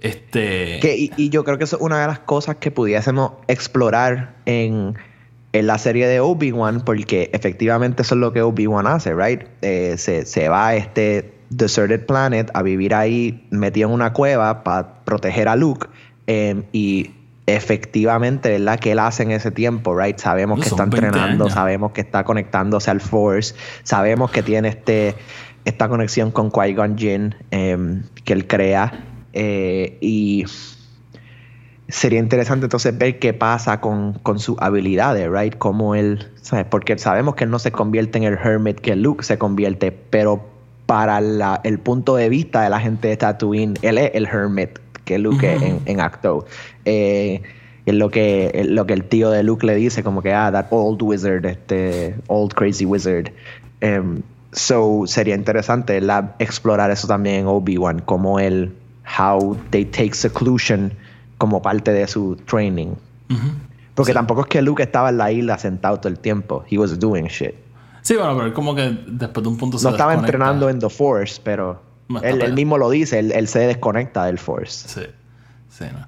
[0.00, 0.78] Este.
[0.80, 4.34] Que, y, y yo creo que eso es una de las cosas que pudiésemos explorar
[4.44, 4.94] en,
[5.58, 9.42] en la serie de Obi-Wan, porque efectivamente eso es lo que Obi-Wan hace, ¿right?
[9.62, 14.64] Eh, se, se va a este deserted planet a vivir ahí metido en una cueva
[14.64, 15.86] para proteger a Luke.
[16.26, 17.10] eh, y
[17.48, 18.80] efectivamente, ¿verdad?
[18.80, 20.18] Que él hace en ese tiempo, ¿right?
[20.18, 21.54] Sabemos que está 20 entrenando, años.
[21.54, 23.54] sabemos que está conectándose al Force,
[23.84, 25.14] sabemos que tiene este,
[25.64, 28.92] esta conexión con Qui-Gon Jinn eh, que él crea.
[29.32, 30.44] eh, y
[31.88, 35.56] sería interesante entonces ver qué pasa con, con sus habilidades, right?
[35.56, 36.66] Cómo él, ¿sabes?
[36.68, 40.44] Porque sabemos que él no se convierte en el hermit que Luke se convierte, pero
[40.86, 44.78] para la- el punto de vista de la gente de Tatooine, él es el hermit
[45.04, 46.46] que Luke es en, en Acto.
[46.84, 47.42] Eh,
[47.86, 50.50] es lo que, es lo que el tío de Luke le dice, como que, ah,
[50.50, 53.30] that old wizard, este old crazy wizard.
[53.80, 56.34] Em, so, sería interesante ¿verdad?
[56.40, 58.74] explorar eso también en Obi-Wan, como él,
[59.20, 60.92] how they take seclusion
[61.38, 62.94] como parte de su training.
[63.94, 66.64] Porque tampoco es que Luke estaba en la isla sentado todo el tiempo.
[66.70, 67.54] He was doing shit.
[68.02, 70.36] Sí, bueno, pero como que después de un punto se No estaba desconecta.
[70.36, 71.82] entrenando en The Force, pero
[72.22, 74.88] él, mismo lo dice, él, él se desconecta del Force.
[74.88, 75.06] Sí,
[75.70, 76.06] sí, no.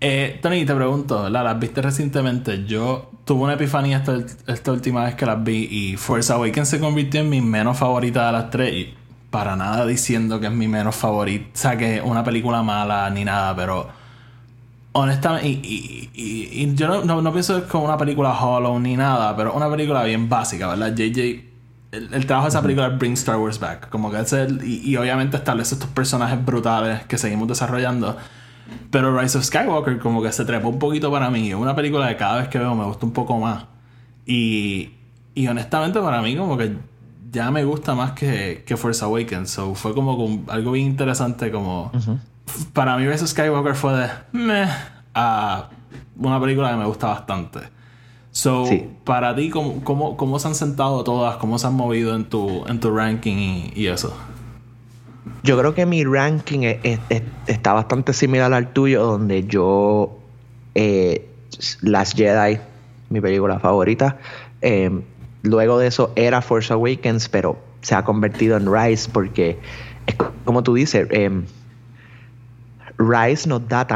[0.00, 1.44] Eh, Tony, te pregunto, ¿verdad?
[1.44, 2.64] ¿Las viste recientemente?
[2.64, 4.16] Yo tuve una epifanía esta,
[4.50, 8.26] esta última vez que las vi y Force Awakens se convirtió en mi menos favorita
[8.26, 8.94] de las tres y
[9.30, 13.08] para nada diciendo que es mi menos favorita, o sea, que es una película mala
[13.10, 13.88] ni nada, pero
[14.92, 18.78] honestamente, y, y- y- yo no, no, no pienso que es como una película hollow
[18.78, 20.94] ni nada, pero una película bien básica, ¿verdad?
[20.96, 21.44] JJ,
[21.92, 24.62] el, el trabajo de esa película es Bring Star Wars Back, como que es el,
[24.64, 28.16] y, y obviamente establece estos personajes brutales que seguimos desarrollando.
[28.92, 31.48] Pero Rise of Skywalker como que se trepó un poquito para mí.
[31.48, 33.64] Es una película que cada vez que veo me gusta un poco más.
[34.26, 34.90] Y,
[35.34, 36.76] y honestamente para mí como que
[37.32, 39.50] ya me gusta más que, que Force Awakens.
[39.50, 41.90] So fue como algo bien interesante como...
[42.72, 44.08] Para mí of Skywalker fue de...
[44.32, 44.68] Meh,
[45.14, 45.68] a
[46.16, 47.60] una película que me gusta bastante.
[48.32, 48.88] So, Sí.
[49.04, 51.36] para ti, ¿cómo, cómo, cómo se han sentado todas?
[51.38, 54.16] ¿Cómo se han movido en tu, en tu ranking y, y eso?
[55.42, 60.16] Yo creo que mi ranking es- es- es- está bastante similar al tuyo, donde yo
[60.74, 61.28] eh,
[61.82, 62.58] Last Jedi,
[63.08, 64.18] mi película favorita.
[64.62, 64.90] eh,
[65.42, 69.58] luego de eso era Force Awakens, pero se ha convertido en Rise porque
[70.06, 71.30] es co- como tú dices, eh,
[73.00, 73.86] Rise nos da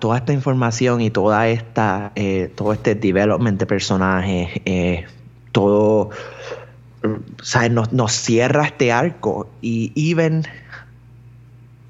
[0.00, 5.06] toda esta información y toda esta, eh, todo este development de personajes, eh,
[5.52, 6.10] todo,
[7.40, 7.70] ¿sabes?
[7.70, 10.44] Nos, nos cierra este arco y even,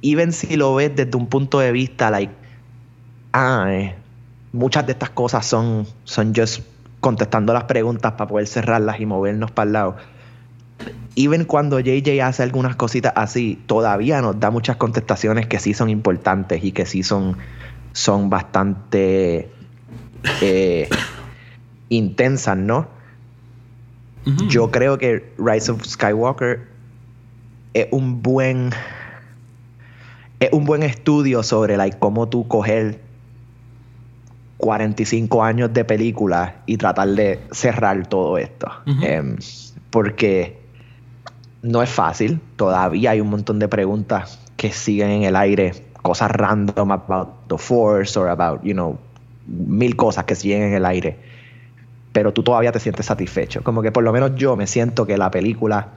[0.02, 2.34] even si lo ves desde un punto de vista, like,
[3.32, 3.94] ah, eh,
[4.52, 6.60] muchas de estas cosas son, son just
[7.00, 9.96] contestando las preguntas para poder cerrarlas y movernos para el lado.
[11.20, 15.90] Even cuando JJ hace algunas cositas así, todavía nos da muchas contestaciones que sí son
[15.90, 17.36] importantes y que sí son,
[17.92, 19.50] son bastante
[20.40, 20.88] eh,
[21.88, 22.86] intensas, ¿no?
[24.48, 26.68] Yo creo que Rise of Skywalker
[27.74, 28.70] es un buen
[30.38, 33.00] es un buen estudio sobre like, cómo tú coger
[34.58, 38.70] 45 años de película y tratar de cerrar todo esto.
[39.02, 39.36] Em,
[39.90, 40.57] porque
[41.62, 42.40] no es fácil.
[42.56, 45.72] Todavía hay un montón de preguntas que siguen en el aire.
[46.02, 48.98] Cosas random about the Force or about, you know,
[49.46, 51.16] mil cosas que siguen en el aire.
[52.12, 53.62] Pero tú todavía te sientes satisfecho.
[53.62, 55.88] Como que por lo menos yo me siento que la película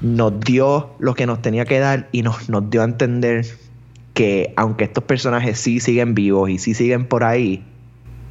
[0.00, 3.46] nos dio lo que nos tenía que dar y nos, nos dio a entender
[4.12, 7.64] que aunque estos personajes sí siguen vivos y sí siguen por ahí,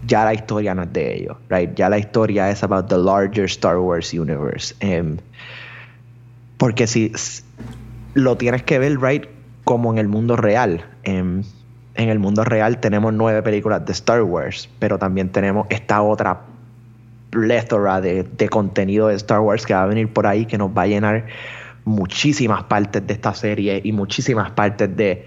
[0.06, 1.74] ya la historia no es de ellos, right?
[1.76, 4.76] Ya la historia es about the larger Star Wars universe.
[4.80, 5.18] Em,
[6.58, 7.12] porque si
[8.14, 9.26] lo tienes que ver, right,
[9.64, 10.86] como en el mundo real.
[11.04, 11.44] Em,
[11.96, 16.42] en el mundo real tenemos nueve películas de Star Wars, pero también tenemos esta otra
[17.30, 20.70] plétora de, de contenido de Star Wars que va a venir por ahí que nos
[20.70, 21.26] va a llenar
[21.86, 25.26] muchísimas partes de esta serie y muchísimas partes de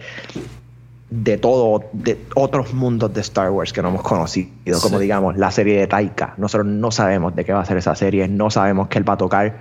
[1.09, 5.03] de todo, de otros mundos de Star Wars que no hemos conocido, como Sí.
[5.05, 6.35] digamos la serie de Taika.
[6.37, 9.14] Nosotros no sabemos de qué va a ser esa serie, no sabemos que él va
[9.14, 9.59] a tocar.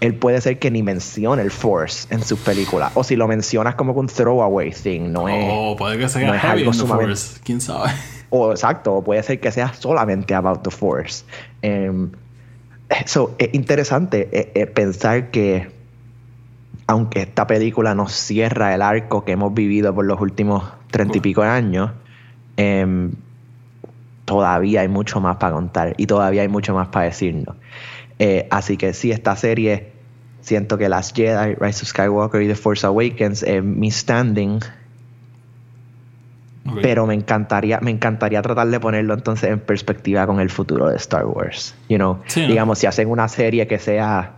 [0.00, 3.74] Él puede ser que ni mencione el Force en sus películas, o si lo mencionas
[3.76, 5.50] como un throwaway thing, no es.
[5.50, 7.40] O Oh, puede que sea no heavy algo sumamente- Force.
[7.44, 7.90] ¿Quién sabe?
[8.28, 11.24] O exacto, o puede ser que sea solamente about the Force.
[11.62, 12.10] Em,
[13.06, 15.70] so, es interesante eh, eh, pensar que,
[16.88, 21.20] aunque esta película nos cierra el arco que hemos vivido por los últimos treinta y
[21.20, 21.92] pico de años,
[22.56, 23.12] em,
[24.24, 27.54] todavía hay mucho más para contar y todavía hay mucho más para decirnos.
[28.18, 29.92] Eh, así que sí, esta serie,
[30.40, 34.60] siento que Last Jedi, Rise of Skywalker y The Force Awakens es mi standing.
[36.82, 40.96] Pero me encantaría me encantaría tratar de ponerlo entonces en perspectiva con el futuro de
[40.96, 41.76] Star Wars.
[41.88, 42.48] You know Sí, ¿no?
[42.48, 44.32] digamos si hacen una serie que sea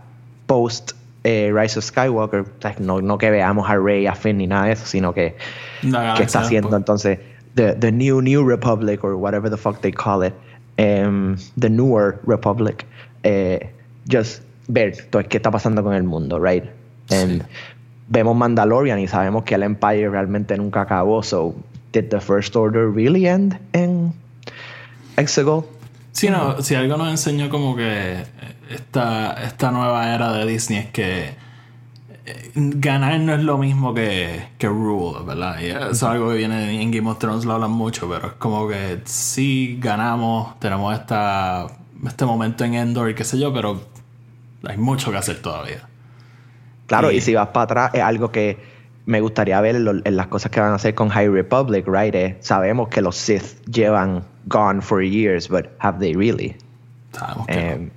[0.45, 0.91] post
[1.23, 2.45] eh, Rise of Skywalker
[2.79, 5.37] no, no que veamos a Rey a Finn ni nada de eso sino que
[5.81, 7.17] La que está haciendo entonces
[7.55, 10.33] the, the new new republic or whatever the fuck they call it
[10.77, 12.85] em, the newer republic
[13.23, 13.71] eh,
[14.11, 16.65] just ver todo qué está pasando con el mundo right
[17.11, 17.43] And
[18.07, 21.55] vemos Mandalorian y sabemos que el Empire realmente nunca acabó so
[21.91, 24.13] did the first order really end en
[25.17, 25.65] Exegol
[26.11, 28.25] Sí, no, si algo nos enseñó como que
[28.69, 31.35] esta, esta nueva era de Disney es que
[32.25, 35.61] eh, ganar no es lo mismo que, que rule, ¿verdad?
[35.61, 38.67] Y es algo que viene en Game of Thrones, lo hablan mucho, pero es como
[38.67, 41.67] que sí ganamos, tenemos esta,
[42.05, 43.81] este momento en Endor y qué sé yo, pero
[44.67, 45.87] hay mucho que hacer todavía.
[46.87, 48.57] Claro, Y- y si vas para atrás, es algo que
[49.05, 52.13] me gustaría ver en, en las cosas que van a hacer con High Republic, right?
[52.15, 56.55] Eh, sabemos que los Sith llevan gone for years, but have they really?
[57.13, 57.59] Sabemos que no.
[57.61, 57.89] Em,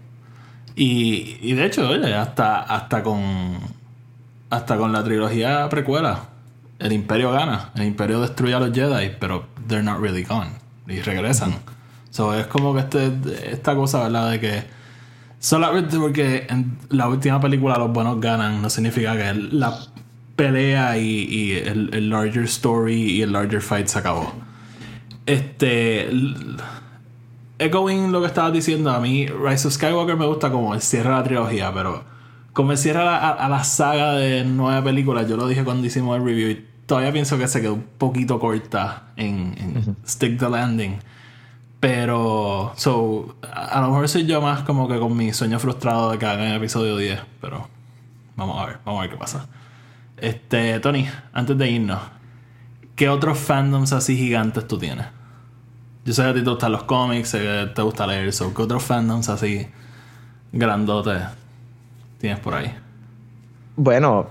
[0.75, 3.21] Y, y de hecho, oye, hasta, hasta con
[4.49, 6.21] hasta con la trilogía precuela,
[6.79, 10.51] el Imperio gana, el Imperio destruye a los Jedi, pero they're not really gone
[10.87, 11.55] y regresan.
[12.13, 13.11] So es como que este,
[13.53, 14.31] esta cosa, ¿verdad?
[14.31, 14.63] De que
[15.41, 19.77] solamente porque en la última película los buenos ganan, no significa que la
[20.37, 24.33] pelea y, y el, el larger story y el larger fight se acabó.
[25.27, 26.09] Este.
[27.59, 31.11] Echoing lo que estabas diciendo, a mí Rise of Skywalker me gusta como el cierre
[31.11, 32.03] de la trilogía, pero
[32.53, 35.63] como el cierre a la, a- a la saga de nueve películas, yo lo dije
[35.65, 39.97] cuando hicimos el review, y todavía pienso que se quedó un poquito corta en, en
[40.07, 40.97] Stick the Landing.
[41.83, 46.19] Pero, so, a, lo mejor soy yo más como que con mi sueño frustrado de
[46.19, 47.67] que hagan el episodio 10, pero
[48.37, 49.49] vamos a ver, vamos a ver qué pasa.
[50.17, 51.99] Este, Tony, antes de irnos,
[52.95, 55.07] ¿qué otros fandoms así gigantes tú tienes?
[56.05, 58.63] Yo sé que a ti te gustan los cómics, que te gusta leer, so, ¿qué
[58.63, 59.67] otros fandoms así
[60.53, 61.21] grandotes
[62.19, 62.73] tienes por ahí?
[63.75, 64.29] Bueno,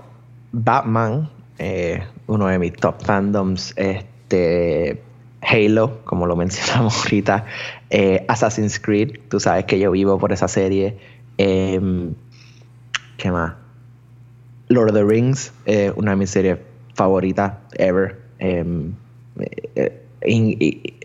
[0.52, 1.28] Batman,
[1.58, 5.11] eh, uno de mis top fandoms, este
[5.42, 7.44] Halo, como lo mencionamos ahorita,
[7.90, 10.96] eh, Assassin's Creed, tú sabes que yo vivo por esa serie.
[11.38, 12.14] Em,
[13.16, 13.54] ¿Qué más?
[14.68, 16.58] Lord of the Rings, eh, una de mis series
[16.94, 18.20] favoritas ever.
[18.38, 18.94] Em,
[19.74, 20.98] eh, eh,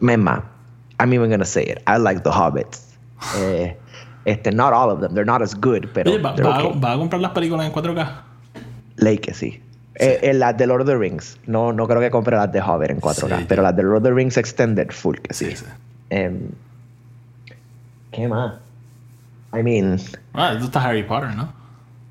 [0.00, 0.44] Memma,
[0.98, 1.82] I'm even gonna say it.
[1.86, 2.82] I like the Hobbits.
[3.38, 3.74] Eh,
[4.26, 5.14] este, not all of them.
[5.14, 6.80] They're not as good, pero Oye, ¿va, va a- okay.
[6.80, 8.22] va a comprar las películas en 4K?
[8.96, 9.62] Ley que sí.
[9.96, 11.38] Eh, eh, las de Lord of the Rings.
[11.46, 13.38] No, no creo que compre las de Hover en 4K.
[13.38, 13.44] Sí.
[13.48, 15.50] Pero las de Lord of the Rings Extended, full que sí.
[15.50, 15.64] Sí, sí.
[16.10, 16.48] Em,
[18.10, 18.54] ¿Qué más?
[19.56, 19.98] I mean,
[20.32, 21.52] Ah, esto está Harry Potter, ¿no?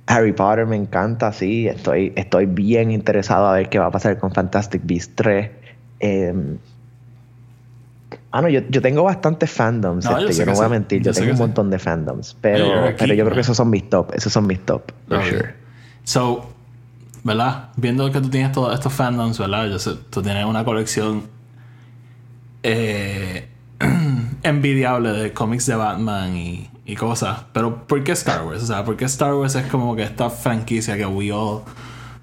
[0.08, 1.68] Harry Potter me encanta, sí.
[1.68, 5.52] Estoy, estoy bien interesado a ver qué va a pasar con Fantastic Beasts 3.
[6.00, 6.58] Em,
[8.32, 10.06] ah, no, yo, yo tengo bastantes fandoms.
[10.06, 10.72] No, yo este, yo, que no voy a sí.
[10.72, 11.42] mentir, Yo yo, tengo un sí.
[11.44, 12.36] montón de fandoms.
[12.40, 14.14] Pero, pero yo creo que esos son mis top.
[14.14, 15.54] Esos son mis top, for sure.
[16.04, 16.53] So,
[17.24, 17.70] ¿verdad?
[17.78, 19.68] Viendo que tú tienes todos estos fandoms, ¿verdad?
[19.68, 21.24] Yo sé, tú tienes una colección
[22.64, 23.50] eh,
[24.44, 27.46] envidiable de cómics de Batman y, cosas.
[27.54, 28.64] Pero, ¿por qué Star Wars?
[28.64, 31.64] O sea, ¿por qué Star Wars es como que esta franquicia que we all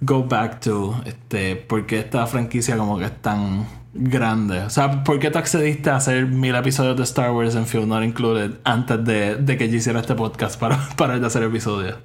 [0.00, 0.94] go back to?
[1.04, 4.60] Este, ¿Por qué esta franquicia como que es tan grande?
[4.60, 7.88] O sea, ¿por qué tú accediste a hacer mil episodios de Star Wars en Film
[7.88, 11.96] Not Included antes de, que yo hiciera este podcast para, para hacer episodios?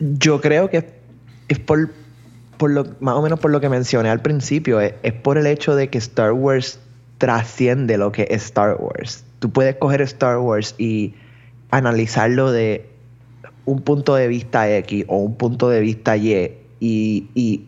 [0.00, 0.88] Yo creo que
[1.48, 1.90] es por,
[2.56, 5.46] por lo, más o menos por lo que mencioné al principio, es, es por el
[5.46, 6.80] hecho de que Star Wars
[7.18, 9.24] trasciende lo que es Star Wars.
[9.38, 11.14] Tú puedes coger Star Wars y
[11.70, 12.88] analizarlo de
[13.66, 17.66] un punto de vista X o un punto de vista Y y,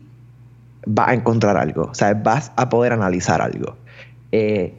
[0.85, 1.85] vas a encontrar algo.
[1.85, 3.77] O sea, vas a poder analizar algo.
[4.33, 4.75] Eh,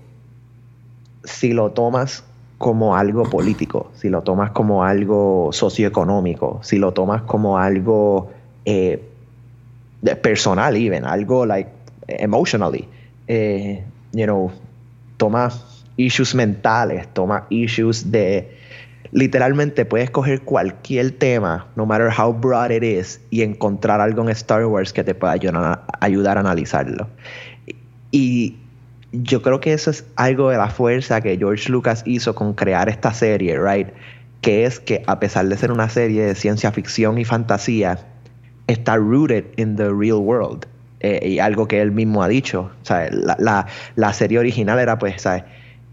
[1.23, 2.25] si lo tomas
[2.63, 8.31] como algo político, si lo tomas como algo socioeconómico, si lo tomas como algo
[8.63, 9.03] eh,
[10.21, 11.69] personal, even, algo like
[12.07, 12.87] emotionally,
[13.27, 13.83] eh,
[14.13, 14.49] you know,
[15.17, 15.49] toma
[15.97, 18.57] issues mentales, toma issues de
[19.11, 24.29] literalmente puedes coger cualquier tema, no matter how broad it is, y encontrar algo en
[24.29, 27.09] Star Wars que te pueda ayudar a, analizarlo.
[28.09, 28.55] Y
[29.13, 32.89] yo creo que eso es algo de la fuerza que George Lucas hizo con crear
[32.89, 33.87] esta serie, right?
[34.41, 37.99] Que es que a pesar de ser una serie de ciencia ficción y fantasía,
[38.67, 40.65] está rooted in the real world.
[40.99, 42.71] Eh, y algo que él mismo ha dicho.
[42.89, 45.43] La, la, serie original era pues, ¿sabes?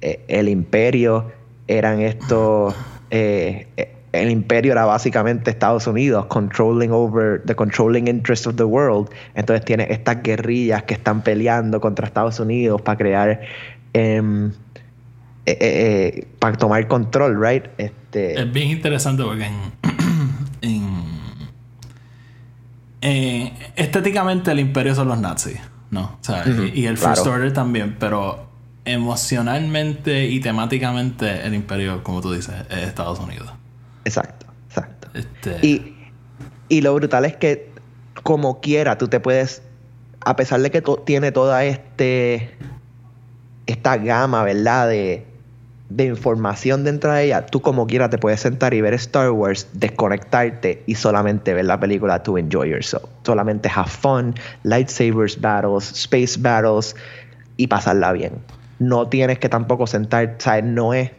[0.00, 1.32] Eh, el imperio
[1.66, 2.74] eran estos
[3.10, 3.66] eh,
[4.12, 9.08] el imperio era básicamente Estados Unidos, controlling over the controlling interest of the world.
[9.34, 13.40] Entonces tiene estas guerrillas que están peleando contra Estados Unidos para crear,
[13.92, 14.50] em,
[15.46, 17.66] eh, eh, para tomar control, right?
[17.78, 19.48] Este, es bien interesante porque
[23.00, 26.18] en, estéticamente el imperio son los nazis, ¿no?
[26.74, 28.50] y, el First Order también, pero
[28.84, 33.59] emocionalmente y temáticamente el imperio, como tú dices, es Estados Unidos.
[34.11, 35.08] Exacto, exacto.
[35.14, 35.96] Este y,
[36.68, 37.70] y, lo brutal es que,
[38.22, 39.62] como quiera, tú te puedes,
[40.20, 42.50] a pesar de que tiene toda este,
[43.66, 44.88] esta gama, ¿verdad?
[44.88, 45.24] De,
[45.90, 49.68] de información dentro de ella, tú como quiera te puedes sentar y ver Star Wars,
[49.72, 53.04] desconectarte y solamente ver la película to enjoy yourself.
[53.24, 54.34] Solamente have fun,
[54.64, 56.94] lightsabers battles, space battles
[57.56, 58.32] y pasarla bien
[58.80, 60.64] no tienes que tampoco sentar, ¿sabes?
[60.64, 61.11] No es,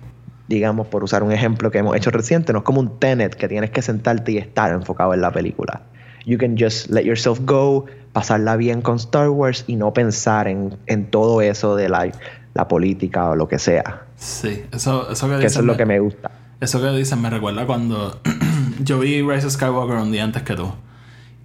[0.52, 3.48] digamos, por usar un ejemplo que hemos hecho reciente, no es como un tenet que
[3.48, 5.84] tienes que sentarte y estar enfocado en la película.
[6.26, 10.78] You can just let yourself go, pasarla bien con Star Wars y no pensar en,
[11.10, 12.12] todo eso de la,
[12.54, 14.04] la, política o lo que sea.
[14.18, 16.32] Sí, eso, eso que, Eso es lo que me gusta.
[16.60, 18.20] Eso que dicen me recuerda cuando
[18.84, 20.72] yo vi Rise of Skywalker un día antes que tú.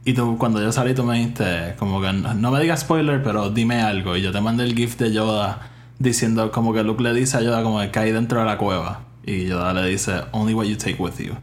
[0.05, 3.51] Y tú, cuando yo salí, tú me dijiste, como que no me digas spoiler, pero
[3.51, 4.17] dime algo.
[4.17, 7.41] Y yo te mandé el gift de Yoda diciendo como que Luke le dice a
[7.41, 9.03] Yoda como que cae dentro de la cueva.
[9.25, 11.35] Y Yoda le dice only what you take with you.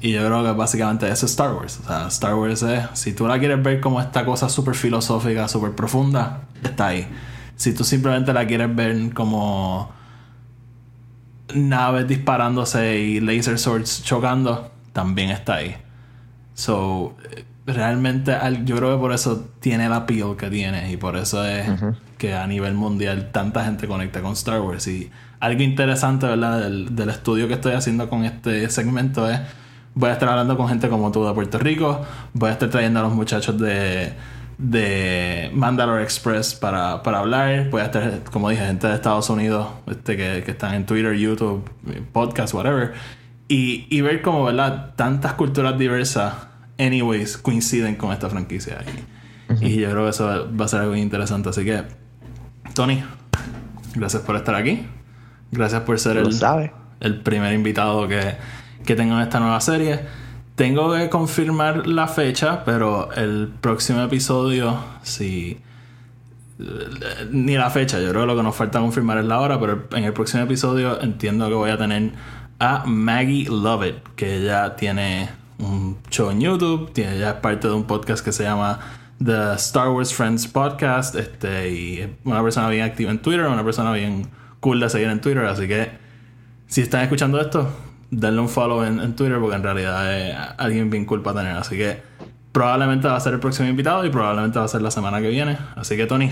[0.00, 1.80] Y yo creo que básicamente eso es Star Wars.
[1.82, 5.48] O sea Star Wars es si tú la quieres ver como esta cosa súper filosófica
[5.48, 7.08] súper profunda está ahí.
[7.56, 9.90] Si tú simplemente la quieres ver como
[11.54, 15.76] naves disparándose y laser swords chocando también está ahí.
[16.54, 17.16] So
[17.66, 21.68] realmente yo creo que por eso tiene la appeal que tiene y por eso es
[22.18, 24.86] que a nivel mundial tanta gente conecta con Star Wars.
[24.88, 25.10] Y
[25.40, 29.40] algo interesante verdad del, del, estudio que estoy haciendo con este segmento es
[29.94, 32.04] voy a estar hablando con gente como tú de Puerto Rico
[32.34, 34.14] voy a estar trayendo a los muchachos de
[34.58, 39.68] de Mandalore Express para, para hablar voy a estar como dije gente de Estados Unidos
[39.86, 41.68] este que, que están en Twitter YouTube
[42.12, 42.94] podcast whatever.
[43.48, 46.34] Y, y ver como verdad tantas culturas diversas
[46.78, 48.78] anyways coinciden con esta franquicia.
[49.60, 51.48] Y, y yo creo que eso va a ser algo interesante.
[51.50, 51.84] Así que,
[52.76, 53.02] Tony,
[53.94, 54.86] gracias por estar aquí.
[55.50, 56.28] Gracias por ser el,
[57.00, 58.36] el primer invitado que,
[58.84, 60.00] que tengo en esta nueva serie.
[60.56, 65.58] Tengo que confirmar la fecha, pero el próximo episodio, si.
[67.30, 69.84] Ni la fecha, yo creo que lo que nos falta confirmar es la hora, pero
[69.92, 72.12] en el próximo episodio entiendo que voy a tener
[72.58, 77.84] a Maggie Lovett, que ella tiene un show en YouTube, tiene ya parte de un
[77.84, 78.80] podcast que se llama
[79.24, 83.64] The Star Wars Friends Podcast, este, y es una persona bien activa en Twitter, una
[83.64, 84.28] persona bien
[84.60, 85.90] cool de seguir en Twitter, así que
[86.66, 87.68] si están escuchando esto,
[88.10, 91.76] denle un follow en, Twitter porque en realidad es alguien bien cool para tener, así
[91.76, 92.02] que
[92.52, 95.28] probablemente va a ser el próximo invitado y probablemente va a ser la semana que
[95.28, 96.30] viene, así que Tony,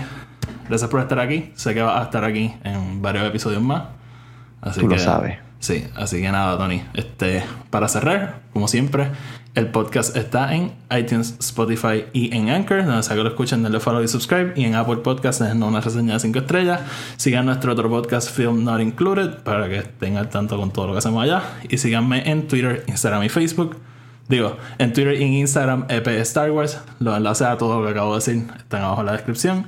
[0.67, 3.83] gracias por estar aquí, sé que vas a estar aquí en varios episodios más.
[4.61, 5.37] Así Tú lo sabes.
[5.59, 6.83] Sí, así que nada, Tony.
[6.93, 9.07] Este, para cerrar, como siempre,
[9.55, 13.79] el podcast está en iTunes, Spotify y en Anchor, donde sea que lo escuchen, denle
[13.79, 14.53] follow y subscribe.
[14.55, 16.81] Y en Apple Podcasts, dejen una reseña de 5 estrellas.
[17.15, 20.91] Sigan nuestro otro podcast, Film Not Included, para que estén al tanto con todo lo
[20.91, 21.41] que hacemos allá.
[21.69, 23.77] Y síganme en Twitter, Instagram y Facebook.
[24.27, 26.81] Digo, en Twitter y Instagram, EP Star Wars.
[26.99, 29.67] Los enlaces a todo lo que acabo de decir están abajo en la descripción.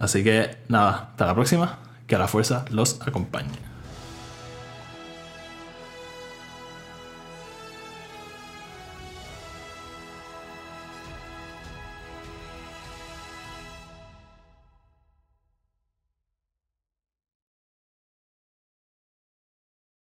[0.00, 1.78] Así que nada, hasta la próxima.
[2.08, 3.71] Que la fuerza los acompañe.